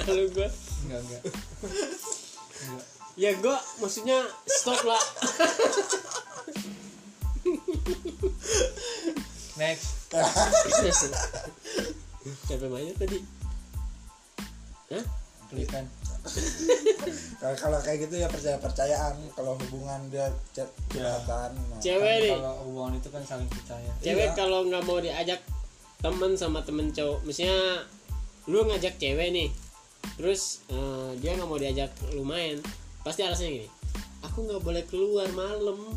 kalau 0.07 0.25
gua. 0.35 0.49
Enggak 0.87 1.01
enggak. 1.03 1.23
Enggak 2.61 2.87
ya 3.21 3.37
gua 3.37 3.59
maksudnya 3.83 4.25
stop 4.49 4.81
lah. 4.87 5.03
Next. 9.61 10.15
Siapa 12.49 12.67
mainnya 12.71 12.95
tadi? 12.97 13.19
Hah? 14.91 15.05
belikan 15.51 15.83
Kalau- 17.37 17.59
Kalau 17.63 17.79
kayak 17.81 17.99
gitu 18.05 18.15
ya 18.17 18.27
percaya 18.27 18.57
percayaan. 18.57 19.15
Kalau 19.33 19.57
hubungan 19.57 20.01
dia 20.09 20.29
chat 20.51 20.69
curhatan. 20.87 21.51
nah. 21.67 21.79
cewek 21.79 22.17
nih 22.23 22.35
kalau 22.35 22.55
hubungan 22.63 22.93
itu 22.95 23.09
kan 23.09 23.23
saling 23.23 23.49
percaya 23.49 23.89
cewek 23.99 24.27
Iya. 24.27 24.37
kalau 24.37 24.61
nggak 24.63 24.85
mau 24.85 24.99
diajak 24.99 25.41
temen 25.99 26.33
sama 26.33 26.61
temen 26.61 26.89
cowok 26.91 27.25
misalnya 27.25 27.85
lu 28.45 28.65
ngajak 28.65 28.97
cewek 28.97 29.29
nih 29.31 29.49
terus 30.15 30.61
eh, 30.67 31.11
dia 31.17 31.33
nggak 31.35 31.45
mau 31.45 31.57
diajak 31.57 31.89
lu 32.11 32.21
main 32.23 32.61
pasti 33.01 33.21
alasannya 33.21 33.53
gini 33.59 33.69
aku 34.21 34.45
nggak 34.45 34.61
boleh 34.61 34.85
keluar 34.87 35.29
malam 35.31 35.97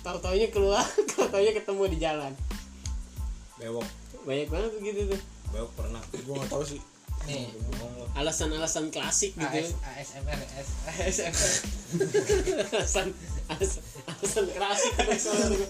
tahu 0.00 0.18
taunya 0.18 0.46
keluar 0.48 0.82
tahu 1.10 1.26
taunya 1.28 1.50
ketemu 1.52 1.82
di 1.88 1.98
jalan 2.00 2.32
Bewok. 3.54 3.86
banyak 4.22 4.48
banget 4.48 4.70
begitu 4.74 5.00
tuh 5.08 5.20
Bewok 5.48 5.70
pernah. 5.76 6.02
Gue 6.10 6.34
nggak 6.34 6.50
tahu 6.50 6.64
sih. 6.64 6.80
Nih 7.26 7.48
lo. 7.80 8.04
alasan-alasan 8.14 8.88
klasik 8.94 9.34
gitu 9.34 9.58
AS, 9.60 9.74
ASMR 9.80 10.38
AS, 10.38 10.68
ASMR 10.88 11.52
alasan 12.74 13.08
alasan, 13.50 13.82
alasan 14.08 14.46
klasik 14.54 14.92
alasan 15.02 15.36
tuh. 15.52 15.68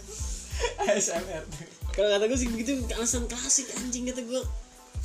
ASMR 0.87 1.43
kalau 1.95 2.09
kata 2.11 2.25
gue 2.27 2.39
sih 2.39 2.49
begitu 2.51 2.73
alasan 2.95 3.25
klasik 3.31 3.67
anjing 3.79 4.07
kata 4.11 4.23
gue 4.23 4.43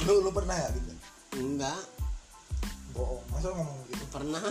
Lu 0.08 0.24
lu 0.24 0.32
pernah 0.32 0.56
ya 0.56 0.72
gitu? 0.72 0.92
enggak 1.36 1.82
Bohong. 2.96 3.22
Masa 3.30 3.54
ngomong 3.54 3.80
gitu? 3.92 4.04
pernah 4.10 4.42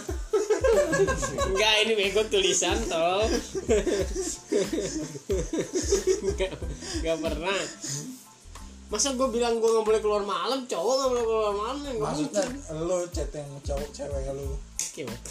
enggak 1.50 1.74
ini 1.82 1.92
bego 1.98 2.22
tulisan 2.30 2.78
tol 2.86 3.26
enggak, 6.22 6.52
enggak 7.02 7.18
pernah 7.18 7.58
masa 8.88 9.12
gue 9.12 9.28
bilang 9.28 9.60
gue 9.60 9.68
nggak 9.68 9.84
boleh 9.84 10.00
keluar 10.00 10.24
malam? 10.24 10.64
Cowok 10.64 10.94
nggak 10.96 11.10
boleh 11.12 11.24
keluar 11.28 11.52
malam 11.52 11.76
ya 11.84 11.92
nggak 11.92 12.08
Maksudnya 12.08 12.44
lu 12.80 12.98
chat 13.12 13.30
yang 13.36 13.50
cowok 13.60 13.88
cewek 13.92 14.24
lu. 14.32 14.48
Oke, 14.56 15.00
Bang. 15.04 15.22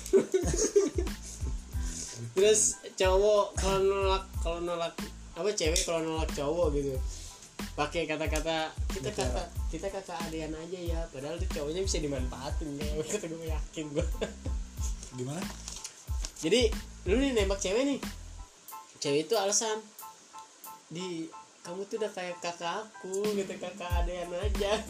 terus 2.37 2.77
cowok 2.93 3.45
kalau 3.57 3.79
nolak 3.81 4.23
kalau 4.45 4.59
nolak 4.61 4.93
apa 5.33 5.49
cewek 5.57 5.81
kalau 5.85 6.05
nolak 6.05 6.29
cowok 6.37 6.69
gitu. 6.77 6.93
Pakai 7.73 8.05
kata-kata 8.05 8.69
kita 8.93 9.09
kata 9.13 9.41
kita 9.73 9.89
kakak 9.89 10.17
adean 10.29 10.53
aja 10.53 10.77
ya 10.77 10.99
padahal 11.09 11.41
tuh 11.41 11.49
cowoknya 11.49 11.81
bisa 11.81 11.97
dimanfaatin 11.97 12.77
ya. 12.77 12.85
Kata 13.09 13.25
gue 13.25 13.49
yakin 13.49 13.85
gue 13.93 14.05
Gimana? 15.17 15.41
jadi 16.37 16.69
lu 17.09 17.17
nih 17.17 17.33
nembak 17.33 17.57
cewek 17.57 17.83
nih. 17.89 17.99
Cewek 19.01 19.25
itu 19.25 19.33
alasan 19.33 19.81
di 20.93 21.25
kamu 21.67 21.81
tuh 21.85 21.95
udah 21.99 22.11
kayak 22.15 22.37
kakak 22.39 22.73
aku 22.79 23.11
gitu 23.35 23.53
kakak 23.59 23.91
adean 23.99 24.31
aja. 24.31 24.71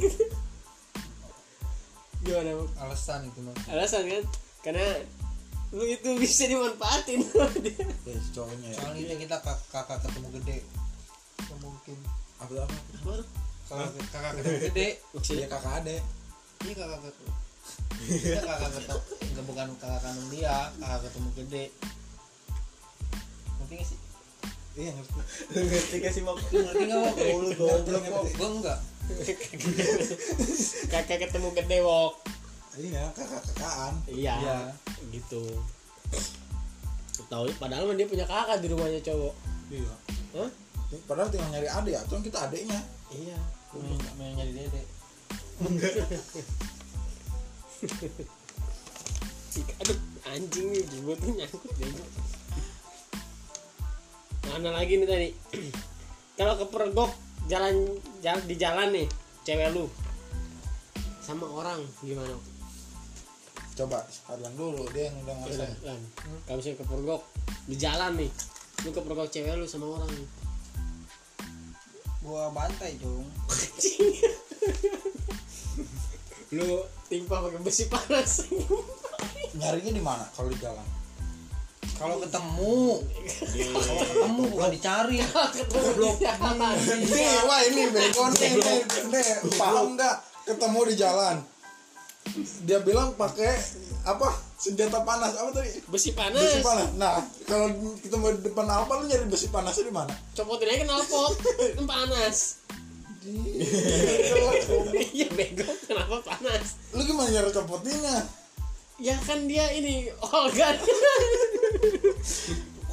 Gimana 2.23 2.49
Bang? 2.53 2.69
alasan 2.85 3.21
itu 3.25 3.39
mah 3.41 3.55
alasan 3.73 4.05
kan? 4.05 4.23
Karena 4.61 4.85
lu 5.73 5.83
itu 5.83 6.09
bisa 6.21 6.45
dimanfaatin. 6.45 7.25
Sama 7.25 7.49
dia 7.59 7.81
Ya 8.05 8.15
cowoknya 8.31 8.67
ya. 8.71 8.77
soalnya 8.77 9.15
kita 9.17 9.37
kak- 9.41 9.65
kakak 9.73 9.99
ketemu 10.05 10.27
gede. 10.41 10.57
Nggak 11.49 11.57
mungkin 11.65 11.97
Apa 12.37 12.51
apa? 12.61 12.77
Apa? 13.01 13.13
kakak 13.67 13.89
kakak 14.13 14.31
ketemu 14.37 14.57
gede. 14.69 14.87
Maksudnya? 15.13 15.37
Dia 15.41 15.49
kakak 15.49 15.73
adek. 15.81 16.01
iya 16.61 16.73
kakak 16.73 16.99
ketemu. 17.05 17.31
Iya 18.07 18.41
kakak 18.45 18.69
ketemu. 18.77 19.01
Nggak 19.33 19.45
bukan 19.49 19.67
kakak 19.81 20.01
kandung 20.05 20.29
dia. 20.29 20.57
Kakak 20.77 20.99
ketemu 21.09 21.29
gede. 21.41 21.65
Nggak 23.65 23.81
sih 23.85 23.97
Iya 24.77 24.91
ngerti. 24.93 25.19
Ngerti 25.57 25.95
gak 25.99 26.13
sih 26.13 26.21
mau? 26.21 26.37
ngerti 26.37 26.83
nggak 26.85 26.99
mau 26.99 27.09
Goblok, 27.11 27.57
goblok, 27.57 28.01
Gua- 28.05 28.29
gua 28.31 28.49
enggak 28.53 28.79
kakak 30.91 31.17
ketemu 31.23 31.47
gede 31.55 31.77
wok 31.81 32.13
Iya 32.75 33.03
kakak 33.15 33.41
kakaan. 33.41 33.93
iya 34.05 34.35
Iya. 34.37 34.57
gitu 35.09 35.47
tahu 37.25 37.49
padahal 37.57 37.89
dia 37.95 38.05
punya 38.05 38.23
kakak 38.23 38.59
di 38.59 38.67
rumahnya 38.67 39.01
cowok 39.01 39.33
Iya. 39.67 39.93
Hah? 40.35 40.49
Padahal 41.03 41.27
tinggal 41.27 41.49
nyari 41.49 41.67
adek 41.67 41.93
ya, 41.95 42.01
cuman 42.05 42.21
kita 42.21 42.37
adeknya. 42.45 42.79
iya 43.09 43.39
main, 43.73 43.99
main 44.15 44.33
nyari 44.35 44.51
dede 44.53 44.81
aduh 49.81 49.97
anjing 50.27 50.67
nih 50.69 50.83
gue 50.83 51.15
tuh 51.17 51.31
nyangkut 51.33 51.71
deh 51.79 51.89
mana 54.51 54.69
lagi 54.73 54.99
nih 54.99 55.07
tadi. 55.07 55.29
Kalau 56.37 56.53
kepergok 56.59 57.11
jalan 57.51 57.75
jalan 58.23 58.43
di 58.45 58.55
jalan 58.55 58.87
nih 58.93 59.07
cewek 59.43 59.71
lu. 59.73 59.85
Sama 61.23 61.47
orang 61.47 61.83
gimana? 62.03 62.35
Coba 63.77 64.01
sekalian 64.09 64.53
dulu 64.57 64.89
dia 64.89 65.11
yang 65.11 65.21
udah 65.21 65.35
ngerasain 65.43 65.75
Lan, 65.85 66.01
kamu 66.49 66.59
sih 66.63 66.73
kepergok 66.73 67.21
di 67.67 67.75
jalan 67.77 68.15
nih. 68.17 68.31
Lu 68.85 68.89
kepergok 68.95 69.29
cewek 69.29 69.53
lu 69.59 69.67
sama 69.67 69.87
orang. 69.91 70.09
Nih 70.11 70.27
gua 72.27 72.51
bantai 72.51 72.99
dong 72.99 73.23
lu 76.59 76.83
timpa 77.07 77.39
pakai 77.39 77.59
besi 77.63 77.87
panas. 77.87 78.43
Nyarinya 79.55 79.91
di 79.95 80.03
mana 80.03 80.27
kalau 80.35 80.51
di 80.51 80.59
jalan 80.59 80.96
kalau 81.95 82.19
ketemu. 82.19 82.99
Kalau 83.71 84.03
ketemu 84.03 84.41
bukan 84.51 84.69
dicari. 84.75 85.17
Jalan. 86.25 86.75
Ini 86.75 87.21
wah 87.47 87.61
ini 87.63 87.83
bego 87.87 88.23
nih 88.35 88.51
nih 88.59 88.79
nih 89.07 89.27
paham 89.55 89.95
nggak? 89.95 90.15
Ketemu 90.43 90.79
di 90.91 90.95
jalan. 90.99 91.35
Dia 92.67 92.83
bilang 92.83 93.15
pakai 93.15 93.55
apa? 94.03 94.35
Senjata 94.59 95.03
panas. 95.07 95.39
Apa 95.39 95.49
tadi? 95.55 95.79
Besi 95.87 96.11
panas. 96.11 96.43
Besi 96.43 96.59
panas. 96.63 96.89
Nah 96.99 97.23
kalau 97.47 97.71
kita 98.03 98.15
mau 98.19 98.31
di 98.35 98.43
depan 98.43 98.67
apa 98.67 98.91
lu 98.99 99.07
nyari 99.07 99.25
besi 99.31 99.47
panasnya 99.47 99.87
di 99.87 99.93
mana? 99.95 100.11
Copotin 100.35 100.67
aja 100.67 100.83
knalpot 100.83 101.33
kan 101.79 101.85
panas. 101.87 102.63
Iya 105.11 105.27
bego 105.35 105.67
kenapa 105.87 106.23
panas? 106.23 106.79
Lu 106.95 107.03
gimana 107.03 107.27
nyari 107.31 107.51
copotinnya 107.51 108.46
ya 108.97 109.13
kan 109.21 109.45
dia 109.45 109.69
ini 109.77 110.09
organ 110.21 110.75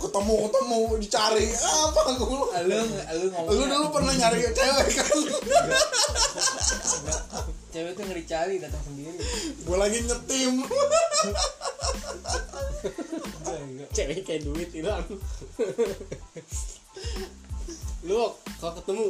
ketemu 0.05 0.37
ketemu 0.53 0.81
dicari. 1.01 1.49
Apa? 1.49 2.01
Gue 2.21 2.29
lu 2.69 2.77
lu 2.85 3.27
ngomong 3.33 3.57
lu 3.57 3.65
dulu 3.65 3.87
pernah 3.89 4.13
nyari 4.13 4.39
cewek 4.53 4.89
kan? 5.01 5.19
Cewek 7.73 7.93
tuh 7.97 8.05
ngeri 8.07 8.25
cari 8.29 8.55
datang 8.61 8.83
sendiri. 8.85 9.17
Gue 9.65 9.77
lagi 9.81 9.99
nyetim. 10.05 10.55
Cewek 13.97 14.23
kayak 14.23 14.45
duit 14.45 14.71
hilang. 14.71 15.03
Lu 18.05 18.37
kalau 18.61 18.77
ketemu 18.77 19.05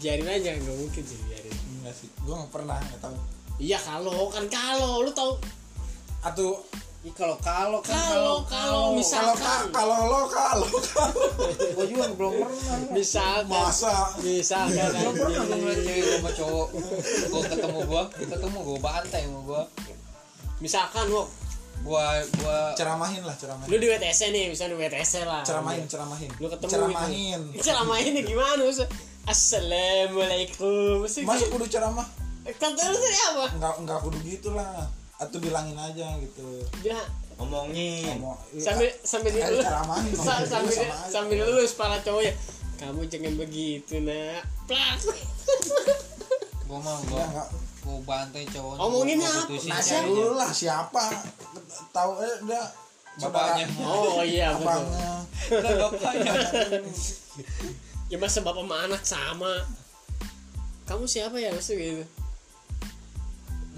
biarin 0.00 0.28
aja 0.32 0.50
nggak 0.56 0.76
mungkin 0.80 1.02
sih 1.04 1.18
biarin. 1.28 1.52
Enggak 1.78 1.94
sih. 1.94 2.08
Gue 2.24 2.34
nggak 2.34 2.50
pernah 2.50 2.80
nggak 2.80 3.00
tahu. 3.04 3.16
Iya 3.60 3.78
kalau 3.84 4.32
kan 4.32 4.48
kalau. 4.48 5.04
Lu 5.04 5.12
tahu 5.12 5.36
atau 6.20 6.58
Ih, 6.98 7.14
kalau 7.14 7.38
kalau 7.38 7.78
kan 7.78 7.94
Kalau, 7.94 8.42
kalau, 8.42 8.90
misal- 8.92 9.22
kalau 9.30 9.38
ka- 9.38 9.70
kalau 9.70 9.96
lo 10.02 10.20
kalau 10.26 10.66
kalau. 10.66 11.14
Gua 11.72 11.86
juga 11.86 12.10
belum 12.10 12.32
pernah. 12.42 12.90
Misalkan. 12.90 13.46
Masa? 13.46 14.18
Misalkan. 14.18 14.90
Belum 14.98 15.14
pernah 15.14 15.30
gua 15.30 15.46
anjing. 15.46 15.60
ngeliat 15.62 15.80
cewek 15.80 16.04
sama 16.10 16.30
cowok. 16.34 16.68
Gua 17.30 17.42
ketemu 17.46 17.78
gua 17.86 18.02
ketemu 18.10 18.58
gua 18.58 18.78
bantai 18.82 19.22
sama 19.24 19.40
gua. 19.40 19.62
Misalkan 20.58 21.06
wok. 21.06 21.26
Gua 21.86 22.04
gua 22.34 22.58
ceramahin 22.74 23.22
lah 23.22 23.36
ceramahin. 23.38 23.68
Lu 23.70 23.76
di 23.78 23.86
WTC 23.86 24.20
nih 24.28 24.44
misalnya 24.50 24.74
di 24.74 24.78
WTC 24.82 25.12
lah. 25.22 25.42
Ceramahin 25.46 25.86
ceramahin. 25.86 26.30
Lu 26.36 26.50
ketemu 26.50 26.66
ceramahin 26.68 27.38
gitu. 27.54 27.62
ceramahin. 27.62 28.10
Nih 28.18 28.24
gimana 28.26 28.58
Maksudnya, 28.58 28.90
assalamualaikum. 29.24 31.06
Maksudnya 31.06 31.26
masa 31.26 31.38
kayak- 31.38 31.52
kudu 31.54 31.66
ceramah. 31.68 32.06
Kata 32.48 32.82
lu 32.82 32.96
tadi 32.96 33.18
apa? 33.30 33.46
Nggak 33.54 33.74
nggak 33.86 33.98
kudu 34.02 34.18
gitu 34.26 34.50
lah 34.50 34.88
atau 35.18 35.36
bilangin 35.42 35.74
aja 35.74 36.14
gitu. 36.22 36.62
Dia 36.80 36.98
ngomongin. 37.38 38.18
Ngomong- 38.18 38.38
sambil 38.58 38.90
sambil 39.02 39.30
dilulus 39.34 39.66
ngomong 39.66 40.04
sambil 40.14 40.46
sama 40.46 40.68
aja. 40.70 40.88
sambil 41.10 41.34
dilulus 41.42 41.72
para 41.74 41.98
cowoknya 42.02 42.34
kamu 42.78 43.02
jangan 43.10 43.34
begitu 43.34 43.94
nak. 44.06 44.42
Plak 44.70 44.98
gua 46.68 46.78
mah 46.84 47.00
ya 47.00 47.06
gua 47.10 47.24
nggak. 47.32 47.48
gua 47.82 47.98
bantai 48.04 48.44
cowoknya 48.46 48.80
Omonginnya 48.84 49.32
gua 49.48 49.58
apa? 49.58 50.06
dulu 50.06 50.32
lah 50.36 50.50
siapa? 50.52 51.02
Tahu 51.90 52.10
eh 52.22 52.36
dia 52.46 52.62
Bapaknya. 53.18 53.66
oh 53.82 54.22
iya 54.22 54.54
Lah, 54.54 55.74
bapaknya. 55.90 56.32
Ya 58.06 58.16
masa 58.16 58.46
bapak 58.46 58.62
sama 58.62 58.76
anak 58.86 59.02
sama. 59.02 59.52
Kamu 60.86 61.04
siapa 61.10 61.34
ya 61.42 61.50
maksudnya 61.50 61.82
gitu 61.98 62.04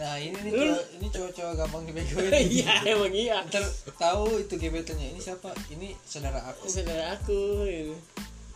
nah 0.00 0.16
ini 0.16 0.32
nih 0.32 0.52
cowok 0.56 0.84
ini 0.96 1.06
cowok-cowok 1.12 1.54
gampang 1.60 1.82
dibegoin. 1.84 2.32
Iya 2.56 2.72
emang 2.88 3.12
iya. 3.12 3.44
Ntar 3.44 3.68
tahu 4.00 4.40
itu 4.40 4.56
gebetannya. 4.56 5.12
Ini 5.12 5.20
siapa? 5.20 5.52
Ini 5.68 5.92
saudara 6.08 6.40
aku. 6.40 6.64
Saudara 6.72 7.04
aku 7.20 7.68
gitu. 7.68 7.94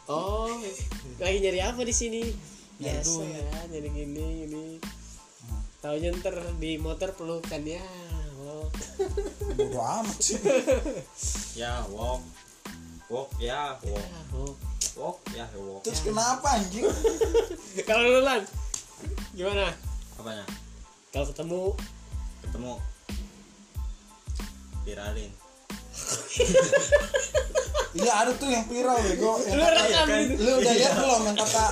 oh 0.08 0.48
lagi 1.20 1.44
nyari 1.44 1.60
apa 1.60 1.84
di 1.84 1.92
sini? 1.92 2.32
Biasa 2.80 3.20
duit. 3.20 3.44
ya 3.44 3.60
nyari 3.76 3.88
gini 3.92 4.24
gini. 4.48 4.64
Taunya 5.84 6.16
ntar 6.16 6.32
di 6.56 6.80
motor 6.80 7.12
pelukan 7.12 7.60
ya 7.60 7.84
oh. 8.40 8.72
bodo 9.52 9.80
amat 9.84 10.18
sih. 10.24 10.40
Ya 11.60 11.84
walk 11.92 12.24
walk 13.12 13.28
ya 13.36 13.76
walk 13.84 14.00
Ya, 14.00 14.20
oh. 14.32 14.56
walk 14.96 15.18
ya 15.36 15.44
walk 15.60 15.84
terus 15.84 16.00
kenapa 16.00 16.56
anjing? 16.56 16.88
Kalau 17.88 18.08
lu 18.08 18.20
lan 18.24 18.40
gimana? 19.36 19.68
Apanya 20.16 20.63
kalau 21.14 21.26
ketemu. 21.30 21.62
Ketemu. 22.42 22.72
Viralin. 24.84 25.32
Iya 27.94 28.10
ada 28.10 28.34
tuh 28.34 28.50
yang 28.50 28.66
viral 28.66 28.98
bego. 28.98 29.38
Yang 29.38 29.54
lu 29.54 29.62
kata- 29.62 29.78
rekam 29.78 30.06
gitu. 30.10 30.42
Lu 30.42 30.52
udah 30.58 30.72
lihat 30.74 30.92
belum 30.98 31.20
yang 31.30 31.38
kata 31.38 31.66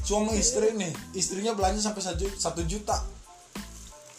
suami 0.00 0.32
istri 0.40 0.72
nih? 0.72 0.88
Istrinya 1.12 1.52
belanja 1.52 1.84
sampai 1.84 2.00
satu 2.00 2.24
ju- 2.24 2.36
satu 2.40 2.64
juta. 2.64 3.04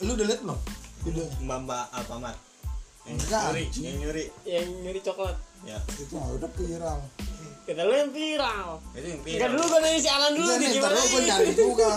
Lu 0.06 0.13
udah 0.13 0.26
lihat 0.30 0.45
belum 0.45 0.60
videonya? 1.02 1.34
Mbak 1.41 1.58
mbak 1.65 1.84
alfamart. 1.89 2.38
Yang 3.10 3.17
nyuri 3.34 3.65
yang 3.82 3.95
nyuri. 3.97 4.23
Yang 4.45 4.65
nyuri 4.86 5.00
coklat. 5.02 5.38
Ya. 5.65 5.82
Itu 5.97 6.21
mah 6.21 6.30
udah 6.38 6.50
viral. 6.54 7.00
Kata 7.65 7.82
lu 7.82 7.93
yang 7.97 8.12
viral. 8.13 8.69
Itu 8.93 9.08
yang 9.10 9.17
Enggak 9.17 9.34
viral. 9.34 9.50
dulu 9.58 9.63
gue 9.65 9.80
nanya 9.82 9.97
si 9.97 10.10
Alan 10.13 10.32
dulu 10.38 10.45
iya 10.45 10.58
nih 10.62 10.69
lu 10.78 11.02
gue 11.02 11.21
nyari 11.26 11.52
juga. 11.58 11.89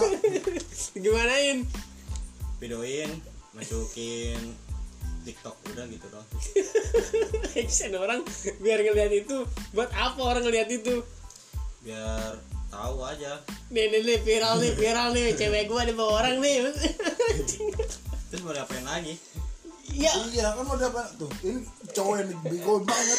Gimanain 1.05 1.59
videoin 2.61 3.11
masukin 3.57 4.39
tiktok 5.25 5.57
udah 5.73 5.85
gitu 5.91 6.07
dong 6.13 6.27
Action 7.57 7.93
orang 8.03 8.21
biar 8.61 8.81
ngeliat 8.85 9.13
itu 9.13 9.45
Buat 9.73 9.91
apa 9.95 10.21
orang 10.21 10.45
ngeliat 10.45 10.69
itu? 10.71 11.03
Biar 11.81 12.37
tahu 12.71 13.03
aja. 13.03 13.43
Nih 13.71 13.91
nih 13.91 14.01
nih 14.07 14.19
viral 14.23 14.63
nih 14.63 14.73
viral 14.79 15.09
nih 15.13 15.35
Cewek 15.35 15.67
gua 15.67 15.83
di 15.85 15.95
bawah 15.95 16.23
orang 16.23 16.39
nih. 16.39 16.71
Terus 18.31 18.41
mau 18.47 18.55
diapain 18.55 18.85
lagi? 18.87 19.15
Iya 19.91 20.13
iya 20.31 20.55
kan 20.55 20.67
udah 20.71 20.87
apa 20.87 21.03
tuh 21.19 21.27
ini 21.43 21.67
cowok 21.91 22.15
yang 22.23 22.31
bego 22.47 22.79
banget. 22.87 23.19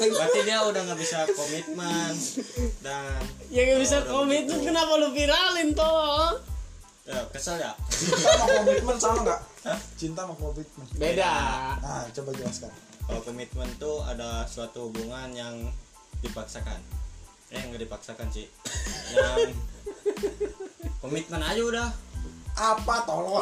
Berarti 0.00 0.40
dia 0.48 0.58
udah 0.64 0.80
nggak 0.88 1.00
bisa 1.00 1.28
komitmen 1.36 2.12
dan 2.80 3.20
Ya 3.52 3.68
gak 3.68 3.80
bisa 3.80 3.98
komitmen. 4.08 4.60
Kenapa 4.64 4.96
lu 4.96 5.12
viralin 5.12 5.76
toh 5.76 6.40
ya 7.08 7.24
kesel 7.32 7.56
ya? 7.56 7.72
Cinta 7.88 8.28
sama 8.36 8.44
komitmen 8.60 8.96
sama 9.00 9.18
nggak? 9.24 9.40
Cinta 9.96 10.20
sama 10.28 10.34
komitmen. 10.36 10.86
Beda. 11.00 11.32
Nah 11.80 12.04
coba 12.12 12.30
jelaskan. 12.36 12.68
Kalau 13.08 13.20
komitmen 13.24 13.68
tuh 13.80 14.04
ada 14.04 14.44
suatu 14.44 14.92
hubungan 14.92 15.32
yang 15.32 15.56
dipaksakan. 16.20 16.76
Eh 17.48 17.64
nggak 17.64 17.88
dipaksakan 17.88 18.28
sih. 18.28 18.44
Yang 19.16 19.56
komitmen 21.00 21.40
aja 21.40 21.62
udah. 21.64 21.88
Apa 22.52 23.08
tolong? 23.08 23.40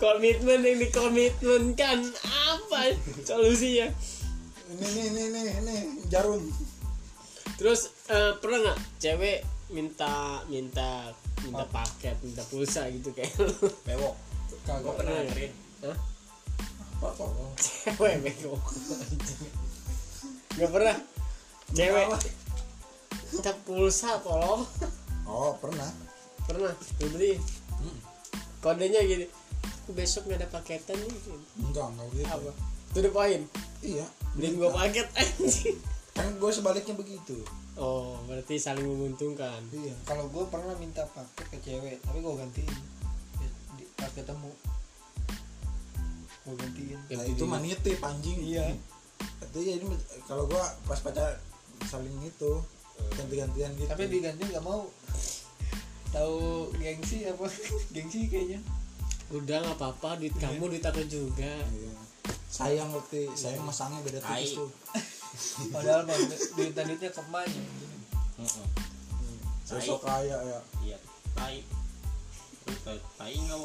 Komitmen 0.00 0.64
yang 0.64 0.78
dikomitmenkan. 0.80 2.08
Apa 2.24 2.96
solusinya? 3.20 3.92
Ini 4.72 4.88
nih 4.88 5.06
nih 5.12 5.26
nih 5.28 5.56
nih 5.60 5.80
jarum 6.08 6.40
Terus 7.62 7.94
eh, 8.10 8.34
pernah 8.42 8.58
nggak 8.58 8.78
cewek 8.98 9.38
minta 9.70 10.42
minta 10.50 11.14
minta 11.46 11.62
paket 11.70 12.18
minta 12.26 12.42
pulsa 12.50 12.90
gitu 12.90 13.14
kayak? 13.14 13.30
Lu 13.38 13.70
bewok. 13.86 14.18
Kagak 14.66 14.94
pernah 14.98 15.14
nganterin 15.22 15.52
Hah? 15.86 15.98
apa 17.02 17.06
tolong 17.18 17.54
cewek 17.58 18.14
bego 18.22 18.58
nggak 20.58 20.70
pernah? 20.74 20.96
Cewek. 21.70 22.06
Minta 23.30 23.52
pulsa 23.62 24.18
tolong 24.26 24.66
oh 25.30 25.54
pernah. 25.62 25.86
Pernah? 26.42 26.74
Beli. 26.98 27.38
Kodenya 28.58 29.06
gini. 29.06 29.30
Aku 29.86 29.94
besok 29.94 30.26
nggak 30.26 30.42
ada 30.42 30.48
paketan 30.50 30.98
nih. 30.98 31.14
Enggak 31.62 31.94
enggak 31.94 32.06
gitu. 32.10 32.26
Apa? 32.26 32.50
To 32.90 32.98
the 32.98 33.10
point 33.14 33.46
iya. 33.86 34.06
Beliin 34.34 34.58
gua 34.58 34.74
paket 34.74 35.06
anjing 35.14 35.78
kan 36.12 36.28
gue 36.36 36.50
sebaliknya 36.52 36.92
begitu. 36.92 37.40
Oh 37.80 38.20
berarti 38.28 38.60
saling 38.60 38.84
menguntungkan. 38.84 39.64
Iya 39.72 39.96
kalau 40.04 40.28
gue 40.28 40.44
pernah 40.52 40.76
minta 40.76 41.08
paket 41.08 41.46
ke 41.48 41.58
cewek 41.64 41.96
tapi 42.04 42.18
gue 42.20 42.34
gantiin. 42.36 42.76
Di- 43.80 43.88
pas 43.96 44.12
ketemu. 44.12 44.52
Gue 46.44 46.54
gantiin. 46.60 46.98
Nah 47.16 47.24
itu 47.24 47.44
mah 47.48 47.60
nitip 47.64 48.00
anjing. 48.04 48.38
Iya. 48.44 48.76
itu 49.22 49.58
ya 49.62 49.78
ini 49.78 49.86
kalau 50.28 50.44
gue 50.50 50.62
pas 50.88 50.98
pacar 51.00 51.38
saling 51.88 52.12
itu 52.24 52.52
ganti-gantian 53.16 53.72
gitu. 53.80 53.88
Tapi 53.88 54.04
diganti 54.12 54.42
nggak 54.52 54.64
mau. 54.64 54.84
Tahu 56.12 56.68
gengsi 56.76 57.24
apa? 57.24 57.48
Gengsi 57.96 58.28
kayaknya. 58.28 58.60
Udah 59.32 59.64
nggak 59.64 59.80
apa-apa. 59.80 60.20
Duit 60.20 60.36
kamu 60.36 60.76
duit 60.76 60.84
aku 60.84 61.00
juga. 61.08 61.52
Iya. 61.72 61.94
sayang 62.52 62.92
ngerti 62.92 63.32
sayang 63.32 63.64
masangnya 63.64 64.04
beda 64.04 64.20
tipis 64.20 64.60
tuh 64.60 64.68
padahal 65.72 66.02
mah 66.06 66.16
duit 66.56 66.72
duitnya 66.74 67.10
ke 67.10 67.22
mana 67.30 67.60
Heeh. 68.42 68.66
sosok 69.66 70.02
kaya 70.02 70.36
ya. 70.42 70.60
Iya 70.82 70.98
tai. 71.36 71.58
Tai 72.82 72.98
tai 73.18 73.34
nggak 73.36 73.60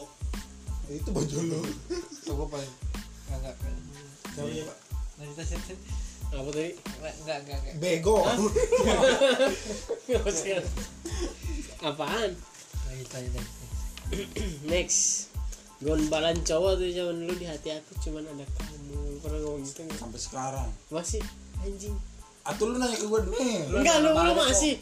itu 0.87 1.09
baju 1.11 1.35
lu. 1.43 1.59
Coba 2.23 2.43
paling 2.55 2.73
nggak 3.27 3.39
nggak. 3.43 3.55
Ya, 4.37 4.63
Pak? 4.63 4.77
Ted. 5.43 5.79
apa 6.27 6.49
tadi? 6.51 6.71
Nggak 6.75 7.13
nggak 7.25 7.37
nggak 7.47 7.75
bego. 7.79 8.23
Apaan? 11.87 12.31
Lanjut 12.87 13.09
lanjut. 13.15 13.45
next. 14.67 15.31
Gombalan 15.77 16.41
cowok 16.41 16.81
tuh 16.81 16.89
zaman 16.89 17.21
dulu 17.21 17.33
di 17.37 17.45
hati 17.45 17.69
aku 17.69 17.91
cuman 18.01 18.25
ada 18.33 18.45
kamu. 18.57 19.21
Pernah 19.21 19.39
ngomong 19.45 19.61
gitu 19.61 19.85
sampai 19.93 20.19
sekarang. 20.19 20.69
Masih 20.89 21.21
anjing. 21.63 21.95
Atau 22.47 22.71
lu 22.71 22.75
nanya 22.79 22.95
ke 22.95 23.05
gue 23.05 23.19
nih. 23.33 23.67
Enggak 23.71 23.95
lu 24.03 24.09
lu 24.15 24.33
masih. 24.35 24.79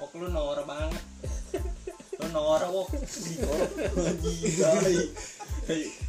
Wok 0.00 0.12
lu 0.16 0.26
norak 0.32 0.64
banget. 0.64 1.04
Lu 2.16 2.26
norak 2.32 2.72
Wok. 2.72 2.88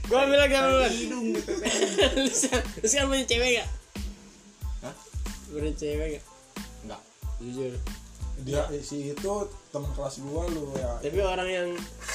Gua 0.07 0.21
bilang 0.23 0.47
gak 0.47 0.63
lu 0.71 0.77
lu 2.15 2.31
sekarang 2.31 2.63
lu 2.79 2.87
sekarang 2.87 3.09
punya 3.11 3.25
cewek 3.27 3.49
gak? 3.59 3.69
Hah? 4.87 4.95
punya 5.51 5.73
cewek 5.75 6.07
gak? 6.15 6.25
Enggak. 6.87 7.01
Jujur. 7.43 7.73
Dia 8.47 8.63
si 8.79 9.11
itu 9.11 9.33
teman 9.75 9.91
kelas 9.97 10.23
gua 10.23 10.47
lu 10.47 10.71
ya. 10.79 10.95
Tapi 11.03 11.19
orang 11.19 11.49
yang 11.51 11.67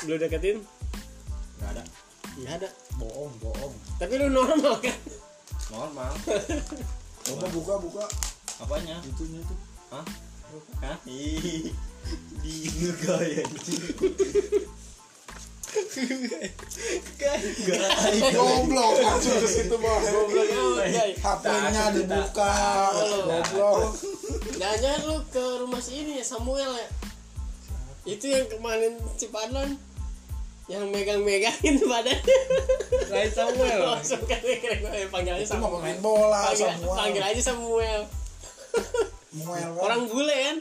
lu 0.08 0.14
deketin? 0.16 0.64
Enggak 1.60 1.70
ada. 1.76 1.82
Nggak 2.40 2.54
ada. 2.64 2.68
Bohong 2.96 3.34
bohong. 3.44 3.74
Tapi 4.00 4.12
lu 4.16 4.32
normal 4.32 4.80
kan? 4.80 4.96
Normal 5.68 6.12
coba 7.22 7.46
buka 7.50 7.74
buka. 7.78 8.04
Apanya? 8.62 8.96
Itunya 9.06 9.40
tuh. 9.46 9.58
Hah? 9.90 10.04
Hah? 10.84 10.96
Ih 11.08 11.72
di 12.42 12.54
gaya 12.98 13.46
goblok 18.34 18.94
langsung 19.00 19.36
ke 19.40 19.48
situ 19.48 19.76
goblok. 19.78 20.28
HP-nya 21.22 21.84
dibuka. 21.96 22.52
Goblok. 23.24 23.96
Jangan 24.58 24.98
lu 25.08 25.16
ke 25.32 25.44
rumah 25.64 25.80
si 25.80 26.04
ini 26.04 26.20
ya 26.20 26.24
Samuel 26.26 26.76
ya? 26.76 26.88
Itu 28.04 28.26
yang 28.28 28.50
kemarin 28.50 28.98
Cipadon 29.16 29.78
yang 30.70 30.86
megang-megangin 30.94 31.74
badannya 31.90 32.38
lain 33.10 33.30
Samuel. 33.34 33.80
Langsung 33.98 34.22
kan 34.30 34.38
kira 34.38 34.78
gue 34.78 35.10
Samuel. 35.44 35.82
pemain 35.82 35.98
bola 35.98 36.46
panggil, 36.48 36.70
semua 36.70 36.94
panggil 36.96 37.22
aja 37.22 37.42
Samuel. 37.42 38.06
Muel 39.32 39.70
kan. 39.74 39.80
orang 39.80 40.00
bule 40.08 40.36
kan? 40.36 40.58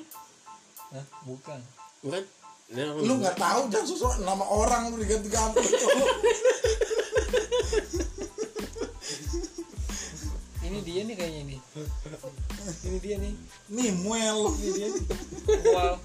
Hah? 0.91 1.05
bukan. 1.27 1.59
Bukan. 2.01 2.23
Nah, 2.71 2.87
lu 3.03 3.19
nggak 3.19 3.35
tahu 3.35 3.67
jangan 3.67 3.83
sesuatu 3.87 4.23
nama 4.23 4.47
orang 4.47 4.95
lu 4.95 5.03
diganti-ganti 5.03 5.59
ini 10.71 10.79
dia 10.87 11.03
nih 11.03 11.19
kayaknya 11.19 11.51
nih. 11.51 11.59
Ini 12.87 12.97
dia 13.03 13.19
nih. 13.19 13.35
Nih 13.75 13.91
Muel. 14.07 14.55
Ini 14.55 14.71
dia 14.71 14.87
nih. 14.87 15.03
Wow 15.67 15.99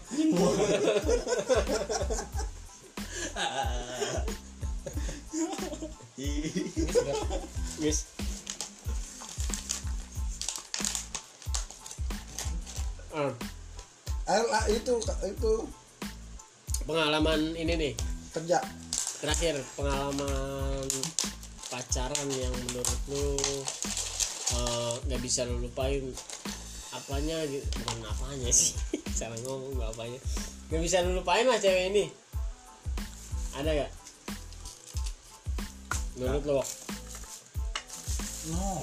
pengalaman 17.36 17.60
ini 17.60 17.72
nih 17.76 17.92
kerja. 18.32 18.58
terakhir 19.16 19.56
pengalaman 19.80 20.88
pacaran 21.72 22.28
yang 22.36 22.52
menurut 22.68 23.00
lu 23.08 23.36
eh, 24.56 24.94
nggak 25.08 25.20
bisa 25.24 25.44
lu 25.48 25.60
lupain 25.60 26.04
apanya 26.92 27.36
gitu. 27.48 27.64
Bukan 27.80 28.08
apanya 28.08 28.48
sih 28.52 28.76
salah 29.18 29.36
ngomong 29.44 29.76
nggak 29.76 29.90
apanya. 29.92 30.20
Nggak 30.72 30.82
bisa 30.84 31.04
lu 31.04 31.20
lupain 31.20 31.44
lah 31.48 31.60
cewek 31.60 31.92
ini. 31.92 32.04
Ada 33.56 33.84
gak 33.84 33.92
menurut 36.16 36.44
lo 36.48 36.54
no. 36.56 36.64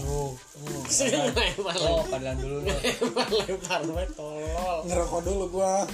Oh 0.05 0.29
oh 0.37 0.81
sering 0.89 1.29
lempar 1.33 1.77
oh 1.81 2.05
padahal 2.05 2.37
dulu 2.37 2.57
lempar 2.69 3.29
lempar 3.33 3.81
banget 3.85 4.09
tolol. 4.13 4.77
Ngerokok 4.85 5.21
dulu 5.25 5.45
gua 5.49 5.85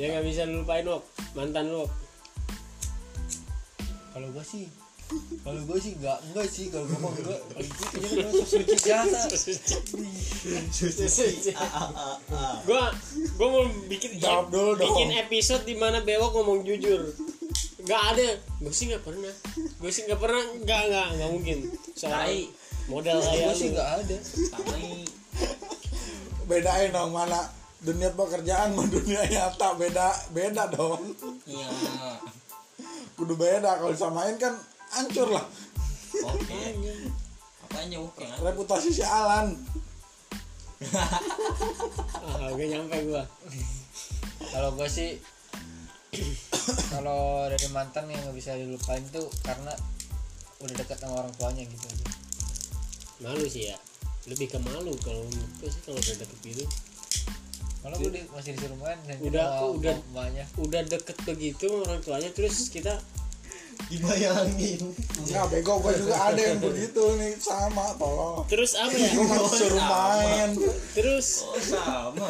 ya 0.00 0.08
nggak 0.08 0.24
bisa 0.24 0.48
lu 0.48 0.64
lupain 0.64 0.84
lo 0.84 1.04
mantan 1.36 1.68
lo 1.68 1.84
kalau 4.12 4.28
gua 4.32 4.44
sih 4.44 4.68
kalau 5.42 5.60
gua 5.68 5.76
sih 5.76 5.92
enggak 5.98 6.18
enggak 6.30 6.46
sih. 6.48 6.64
Kalau 6.72 6.88
enggak 6.88 7.00
kalau 7.00 7.20
gua 7.20 7.36
kayaknya 7.52 8.24
gua 8.24 8.32
suci 8.48 8.76
biasa. 8.80 9.20
Gua 12.68 12.84
gua 13.36 13.48
mau 13.50 13.64
bikin 13.90 14.10
Jawab 14.16 14.48
dulu 14.48 14.72
dong. 14.78 14.88
bikin 14.88 15.10
episode 15.20 15.64
di 15.68 15.76
mana 15.76 16.00
bewok 16.00 16.32
ngomong 16.40 16.64
jujur. 16.64 17.12
Nggak 17.82 18.02
ada. 18.14 18.28
Gue 18.62 18.72
sih 18.72 18.86
nggak 18.88 19.04
pernah. 19.04 19.32
Gue 19.82 19.90
sih 19.90 20.06
nggak 20.06 20.20
pernah. 20.22 20.42
Nggak 20.62 20.80
nggak 20.88 21.06
nggak 21.18 21.30
mungkin. 21.34 21.58
Soalnya 21.98 22.24
Tai. 22.24 22.40
model 22.88 23.18
kayak 23.20 23.42
gua 23.42 23.52
sih 23.52 23.68
lu. 23.68 23.72
enggak 23.74 23.88
ada. 24.00 24.16
Bedain 26.48 26.90
dong 26.94 27.12
mana 27.12 27.40
dunia 27.82 28.14
pekerjaan 28.14 28.72
sama 28.72 28.86
dunia 28.86 29.20
nyata 29.26 29.74
beda 29.74 30.08
beda 30.30 30.70
dong. 30.70 31.02
Iya. 31.46 31.68
Kudu 33.18 33.34
beda 33.34 33.78
kalau 33.82 33.90
disamain 33.90 34.38
kan 34.38 34.54
hancur 34.94 35.34
lah. 35.34 35.46
Oke. 36.22 36.78
Apanya 37.66 37.98
oke. 37.98 38.26
Reputasi 38.42 38.88
si 38.94 39.02
Alan. 39.02 39.58
Ah 42.22 42.50
gak 42.50 42.66
nyampe 42.66 42.96
gue 43.06 43.22
kalau 44.50 44.74
gua 44.74 44.90
sih 44.90 45.14
kalau 46.90 47.46
dari 47.46 47.70
mantan 47.70 48.10
yang 48.10 48.18
nggak 48.18 48.34
bisa 48.34 48.58
dilupain 48.58 49.06
tuh 49.14 49.30
karena 49.46 49.70
udah 50.58 50.74
dekat 50.74 50.98
sama 50.98 51.22
orang 51.22 51.34
tuanya 51.38 51.62
gitu 51.66 51.86
aja. 51.86 52.06
Malu 53.22 53.46
sih 53.46 53.70
ya. 53.70 53.78
Lebih 54.26 54.50
ke 54.54 54.58
malu 54.58 54.94
kalau 55.02 55.22
menurut 55.26 55.52
gue 55.62 55.70
sih 55.70 55.82
kalau 55.86 55.98
udah 56.02 56.14
deket 56.18 56.38
gitu 56.46 56.66
malah 57.82 57.98
gue 57.98 58.10
di- 58.14 58.30
masih 58.30 58.54
disuruh 58.54 58.78
main 58.78 58.98
dan 59.04 59.16
Udah, 59.18 59.46
sama 59.58 59.74
udah. 59.74 59.96
mamanya 60.14 60.44
udah 60.54 60.80
deket 60.86 61.16
begitu 61.26 61.66
orang 61.82 61.98
tuanya 61.98 62.30
terus 62.30 62.70
kita 62.70 62.94
dibayangin. 63.90 64.78
Enggak 65.26 65.44
bego 65.50 65.82
gua 65.82 65.90
juga 65.96 66.14
ada 66.14 66.38
yang 66.38 66.62
begitu 66.62 67.02
nih 67.18 67.34
sama 67.42 67.90
tolong. 67.98 68.46
Terus 68.46 68.78
apa 68.78 68.94
ya? 68.94 69.10
Suruh 69.48 69.82
main. 69.82 70.48
Terus 70.94 71.42
oh 71.42 71.58
sama. 71.58 72.28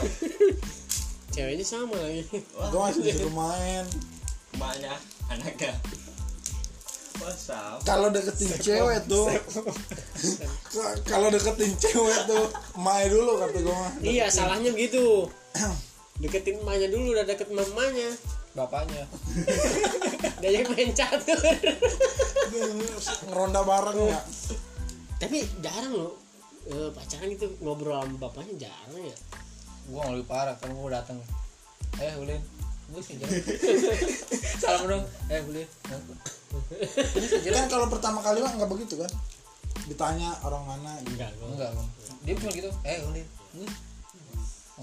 Ceweknya 1.29 1.67
sama 1.67 1.93
lagi. 1.99 2.25
Gua 2.57 2.89
masih 2.89 3.03
disuruh 3.05 3.35
main. 3.37 3.85
Emaknya 4.57 4.97
anaknya. 5.29 5.77
Kalau 7.85 8.09
deketin 8.11 8.51
cewek 8.59 8.99
tuh. 9.07 9.27
Ka- 10.73 10.99
kalau 11.05 11.29
deketin 11.29 11.73
cewek 11.77 12.19
tuh 12.27 12.49
main 12.81 13.07
dulu 13.07 13.39
kata 13.39 13.59
gua 13.61 13.77
mah. 13.77 13.93
Iya 14.01 14.27
salahnya 14.33 14.73
begitu 14.73 15.29
deketin 16.23 16.61
emaknya 16.63 16.89
dulu 16.93 17.17
udah 17.17 17.25
deket 17.27 17.49
mamanya 17.51 18.11
bapaknya. 18.53 19.05
Diajak 20.45 20.69
main 20.77 20.93
catur. 20.93 21.41
Ngeronda 23.29 23.65
bareng 23.65 23.99
ya. 24.13 24.21
Tapi 25.17 25.39
jarang 25.65 25.95
loh 25.97 26.13
eh, 26.69 26.91
pacaran 26.95 27.31
itu 27.33 27.47
ngobrol 27.65 27.97
sama 27.97 28.29
bapaknya 28.29 28.69
jarang 28.69 29.03
ya. 29.03 29.17
Gua 29.89 30.05
nggak 30.05 30.15
lebih 30.21 30.29
parah 30.29 30.55
kan 30.61 30.71
gua 30.77 31.01
datang 31.01 31.19
eh 32.01 32.13
ulin. 32.21 32.41
Gue 32.93 33.01
sih 33.01 33.17
salam 34.63 34.85
dong. 34.85 35.05
Eh 35.33 35.41
ulin. 35.49 35.69
Kan 37.49 37.67
kalau 37.73 37.89
pertama 37.89 38.21
kali 38.21 38.45
mah 38.45 38.53
nggak 38.53 38.69
begitu 38.71 39.01
kan? 39.01 39.11
Ditanya 39.89 40.37
orang 40.45 40.65
mana 40.69 40.93
gitu. 41.09 41.17
enggak 41.17 41.33
gua 41.41 41.49
enggak 41.57 41.71
dia 42.23 42.39
cuma 42.39 42.53
gitu. 42.53 42.71
Eh 42.85 43.01
ulin. 43.09 43.27
Gue 43.57 43.67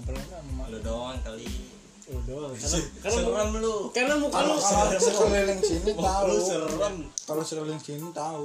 ngobrol 0.00 0.24
sama 0.32 0.50
mak 0.56 0.66
lu 0.72 0.78
doang 0.80 1.18
kali. 1.20 1.44
Lu 2.08 2.18
doang. 2.24 2.52
Karena 2.64 2.80
karena 3.04 3.18
serem 3.20 3.50
lu. 3.60 3.76
karena 3.92 4.14
muka 4.16 4.34
kalau 4.40 4.56
lu 4.56 4.60
kalau 4.64 4.96
sekeliling 4.96 5.60
sini 5.60 5.92
tahu 5.92 6.24
lu 6.24 6.40
serem. 6.40 6.94
Kalau 7.28 7.42
sekeliling 7.44 7.82
sini 7.84 8.08
tahu. 8.16 8.44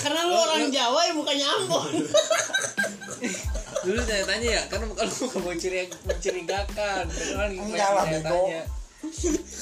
Karena 0.00 0.20
lu 0.24 0.34
orang 0.34 0.64
Jawa 0.72 1.00
ya 1.04 1.12
mukanya 1.12 1.46
Ambon. 1.60 1.92
Dulu 3.84 4.00
tanya-tanya 4.02 4.48
ya 4.48 4.62
karena 4.72 4.84
kalau 4.96 5.12
lu 5.12 5.24
gak 5.28 5.42
mencuri 5.44 5.80
mencurigakan 6.08 7.04
kan 7.06 7.48
Enggak 7.52 7.90
lah, 7.94 8.04
bego. 8.10 8.42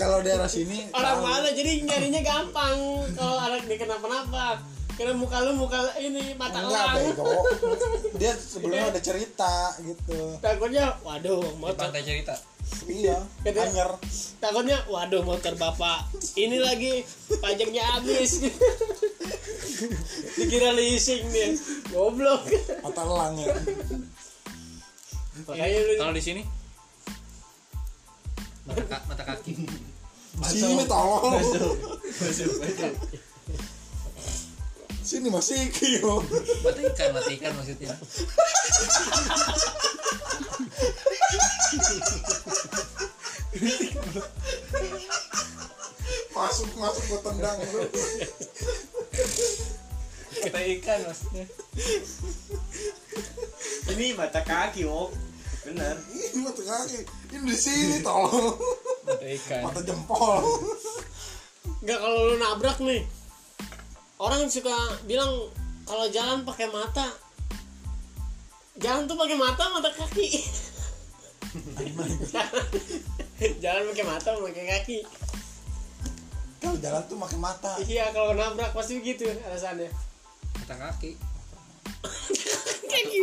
kalau 0.00 0.24
daerah 0.24 0.48
sini 0.48 0.88
orang 0.96 1.20
tahu. 1.20 1.26
mana? 1.28 1.48
Jadi 1.52 1.84
nyarinya 1.84 2.22
gampang. 2.24 2.76
Kalau 3.12 3.36
anak 3.36 3.68
dia 3.68 3.76
kenapa-napa 3.76 4.56
karena 4.96 5.12
muka 5.12 5.44
lu 5.44 5.52
muka 5.61 5.76
ini 6.00 6.32
mata 6.40 6.64
enggak 6.64 6.85
elang 6.88 6.96
bego 7.12 7.28
dia 8.20 8.32
sebelumnya 8.32 8.88
ada 8.88 9.00
cerita 9.04 9.76
gitu. 9.85 10.40
Takutnya 10.40 10.96
waduh 11.04 11.44
motor. 11.61 11.92
pantai 11.92 12.00
cerita. 12.00 12.32
Iya 12.88 13.20
anyer. 13.44 13.90
takutnya 14.40 14.80
waduh 14.88 15.22
motor 15.22 15.52
bapak 15.61 16.09
ini 16.40 16.56
lagi 16.56 17.04
pajaknya 17.44 17.85
habis. 17.85 18.40
Dikira 20.40 20.72
leasing 20.72 21.28
nih 21.28 21.61
goblok. 21.92 22.48
Mata 22.80 23.04
elang 23.04 23.37
ya. 23.37 23.52
Makanya 25.44 25.78
lu 25.85 25.94
kalau 26.00 26.14
di 26.16 26.24
sini? 26.24 26.42
Mata, 28.64 28.82
ka- 28.88 29.04
mata 29.04 29.22
kaki. 29.28 29.52
Sini 30.48 30.85
tolong 30.88 31.37
sini 35.07 35.31
masih 35.31 35.71
kio 35.71 36.19
mata 36.66 36.83
ikan 36.83 37.14
mata 37.14 37.31
ikan 37.31 37.55
maksudnya. 37.55 37.95
Masuk 46.35 46.69
masuk 46.75 47.03
gua 47.07 47.21
tendang 47.23 47.57
bro. 47.71 47.87
Mata 50.42 50.61
ikan 50.75 50.99
maksudnya. 51.07 51.47
Ini 53.95 54.07
mata 54.19 54.42
kaki 54.42 54.90
oh 54.90 55.14
bener. 55.62 56.03
Ini 56.11 56.42
mata 56.42 56.62
kaki. 56.66 57.07
Ini 57.31 57.47
di 57.47 57.55
sini 57.55 57.97
tolong. 58.03 58.59
Mata 59.07 59.23
ikan. 59.23 59.71
Mata 59.71 59.81
jempol. 59.87 60.42
Nggak 61.87 61.99
kalau 62.03 62.21
lu 62.27 62.37
nabrak 62.42 62.83
nih 62.83 63.07
orang 64.16 64.48
suka 64.48 64.72
bilang 65.05 65.29
kalau 65.85 66.09
jalan 66.09 66.40
pakai 66.42 66.68
mata. 66.72 67.05
Jalan 68.76 69.09
tuh 69.09 69.16
pakai 69.16 69.37
mata 69.40 69.64
mata 69.72 69.88
kaki. 69.88 70.29
Jalan 73.64 73.83
pakai 73.92 74.05
mata 74.05 74.29
pakai 74.37 74.64
kaki. 74.76 74.98
Kalau 76.61 76.76
jalan 76.83 77.02
tuh 77.09 77.16
pakai 77.16 77.38
mata. 77.40 77.72
Iya 77.85 78.12
kalau 78.12 78.37
nabrak 78.37 78.76
pasti 78.76 79.00
begitu 79.00 79.24
alasannya. 79.48 79.88
Mata 80.61 80.74
kaki. 80.76 81.16
Kaki. 82.85 83.18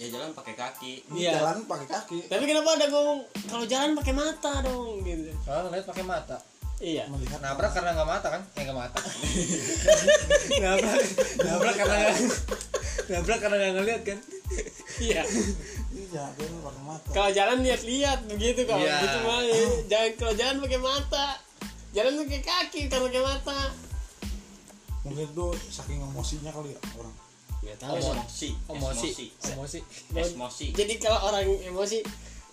Ya 0.00 0.06
jalan 0.08 0.32
pakai 0.32 0.54
kaki. 0.56 0.92
Iya. 1.12 1.42
jalan 1.42 1.68
pakai 1.68 1.88
kaki. 1.90 2.18
Tapi 2.30 2.44
kenapa 2.48 2.80
ada 2.80 2.86
ngomong 2.88 3.20
kalau 3.50 3.66
jalan 3.68 3.92
pakai 3.98 4.14
mata 4.16 4.52
dong 4.64 5.04
gitu. 5.04 5.28
Soalnya 5.44 5.68
ngeliat 5.68 5.84
pakai 5.84 6.04
mata 6.06 6.36
iya. 6.78 7.04
Melihat 7.06 7.38
nabrak 7.38 7.70
karena 7.70 7.94
nggak 7.94 8.08
mata 8.08 8.28
kan? 8.30 8.42
Eh 8.56 8.62
nggak 8.66 8.78
mata. 8.78 8.98
Nabrak 10.64 11.02
nabrak 11.42 11.74
karena 11.76 11.94
nggak 11.98 12.16
nabrak 13.10 13.38
karena 13.38 13.56
nggak 13.58 13.74
ngeliat 13.78 14.02
kan? 14.02 14.18
Iya. 14.98 15.22
Iya 15.94 16.24
dia 16.34 16.46
pakai 16.62 16.82
mata. 16.82 17.08
Kalau 17.10 17.30
jalan 17.30 17.58
lihat-lihat 17.62 18.18
begitu 18.26 18.60
kalau 18.66 18.82
Iya. 18.82 18.98
gitu 19.02 19.18
mah 19.22 19.40
ya. 19.42 19.56
jangan 19.90 20.10
kalau 20.18 20.34
jalan 20.34 20.56
pakai 20.62 20.80
mata. 20.80 21.26
Jalan 21.94 22.12
pakai 22.26 22.40
kaki 22.42 22.80
kan 22.90 23.00
pakai 23.06 23.22
mata. 23.22 23.60
Mungkin 25.04 25.26
tuh 25.36 25.52
saking 25.70 26.00
emosinya 26.00 26.50
kali 26.50 26.74
ya 26.74 26.80
orang. 26.98 27.14
Nggak 27.62 27.76
tahu 27.80 27.94
emosi. 27.96 28.28
Sih. 28.28 28.52
emosi. 28.68 29.08
Emosi. 29.54 29.78
Emosi. 30.12 30.66
Jadi 30.74 30.94
kalau 30.98 31.30
orang 31.30 31.44
emosi 31.46 31.98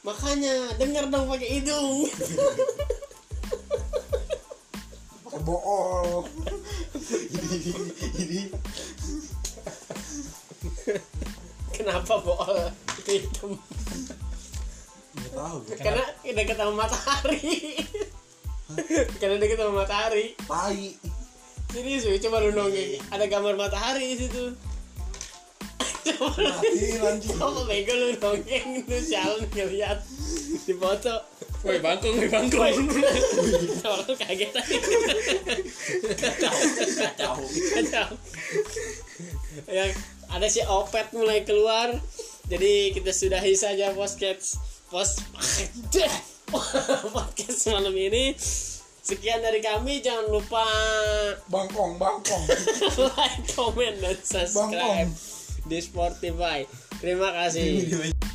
makanya 0.02 0.74
dengar 0.82 1.14
dong 1.14 1.30
pakai 1.30 1.62
hidung 1.62 2.10
bool 5.42 6.26
kenapa 11.74 12.14
bool 12.22 12.58
itu 13.02 13.12
hitam. 13.26 13.58
Nggak 15.18 15.32
tahu 15.34 15.58
karena 15.82 16.06
dekat 16.24 16.56
sama 16.56 16.74
matahari. 16.86 17.42
Karena 19.20 19.36
dekat 19.42 19.58
sama 19.60 19.84
matahari. 19.84 20.38
Tai. 20.46 20.84
Serius 21.72 22.04
ya 22.04 22.20
coba 22.28 22.44
lu 22.44 22.52
nongeng 22.52 23.00
ada 23.10 23.26
gambar 23.26 23.56
matahari 23.56 24.14
di 24.14 24.28
situ. 24.28 24.54
Coba 26.02 26.60
mati 26.60 27.00
lanjut. 27.00 27.36
Coba 27.36 27.62
bego 27.66 27.94
lu 27.96 28.14
nongeng 28.20 28.86
lu 28.86 28.98
sialan 29.00 29.48
ngeliat. 29.52 30.00
Di 30.68 30.74
foto 30.76 31.26
woi 31.62 31.78
bangkong 31.78 32.16
woi 32.18 32.30
bangkong 32.30 32.70
Orang 33.86 34.18
kaget 34.18 34.50
tadi 34.50 34.76
kacau 36.18 37.34
Kacau. 37.50 38.10
Yang 39.70 39.92
ada 40.32 40.48
si 40.48 40.62
Opet 40.66 41.14
mulai 41.14 41.46
keluar 41.46 41.94
Jadi 42.50 42.92
kita 42.98 43.14
sudahi 43.14 43.54
saja 43.54 43.94
podcast 43.94 44.58
Post 44.92 45.24
Podcast 47.16 47.64
malam 47.72 47.96
ini. 47.96 48.36
Sekian 49.02 49.40
dari 49.40 49.64
kami 49.64 50.04
Jangan 50.04 50.28
lupa 50.28 50.68
bangkong 51.48 51.96
bangkong. 51.96 52.44
Like, 53.16 53.48
comment, 53.56 53.96
dan 54.04 54.20
subscribe 54.20 55.08
Bangkong. 55.08 55.64
Di 55.72 55.80
Spotify. 55.80 56.68
Terima 57.00 57.32
kasih 57.32 58.32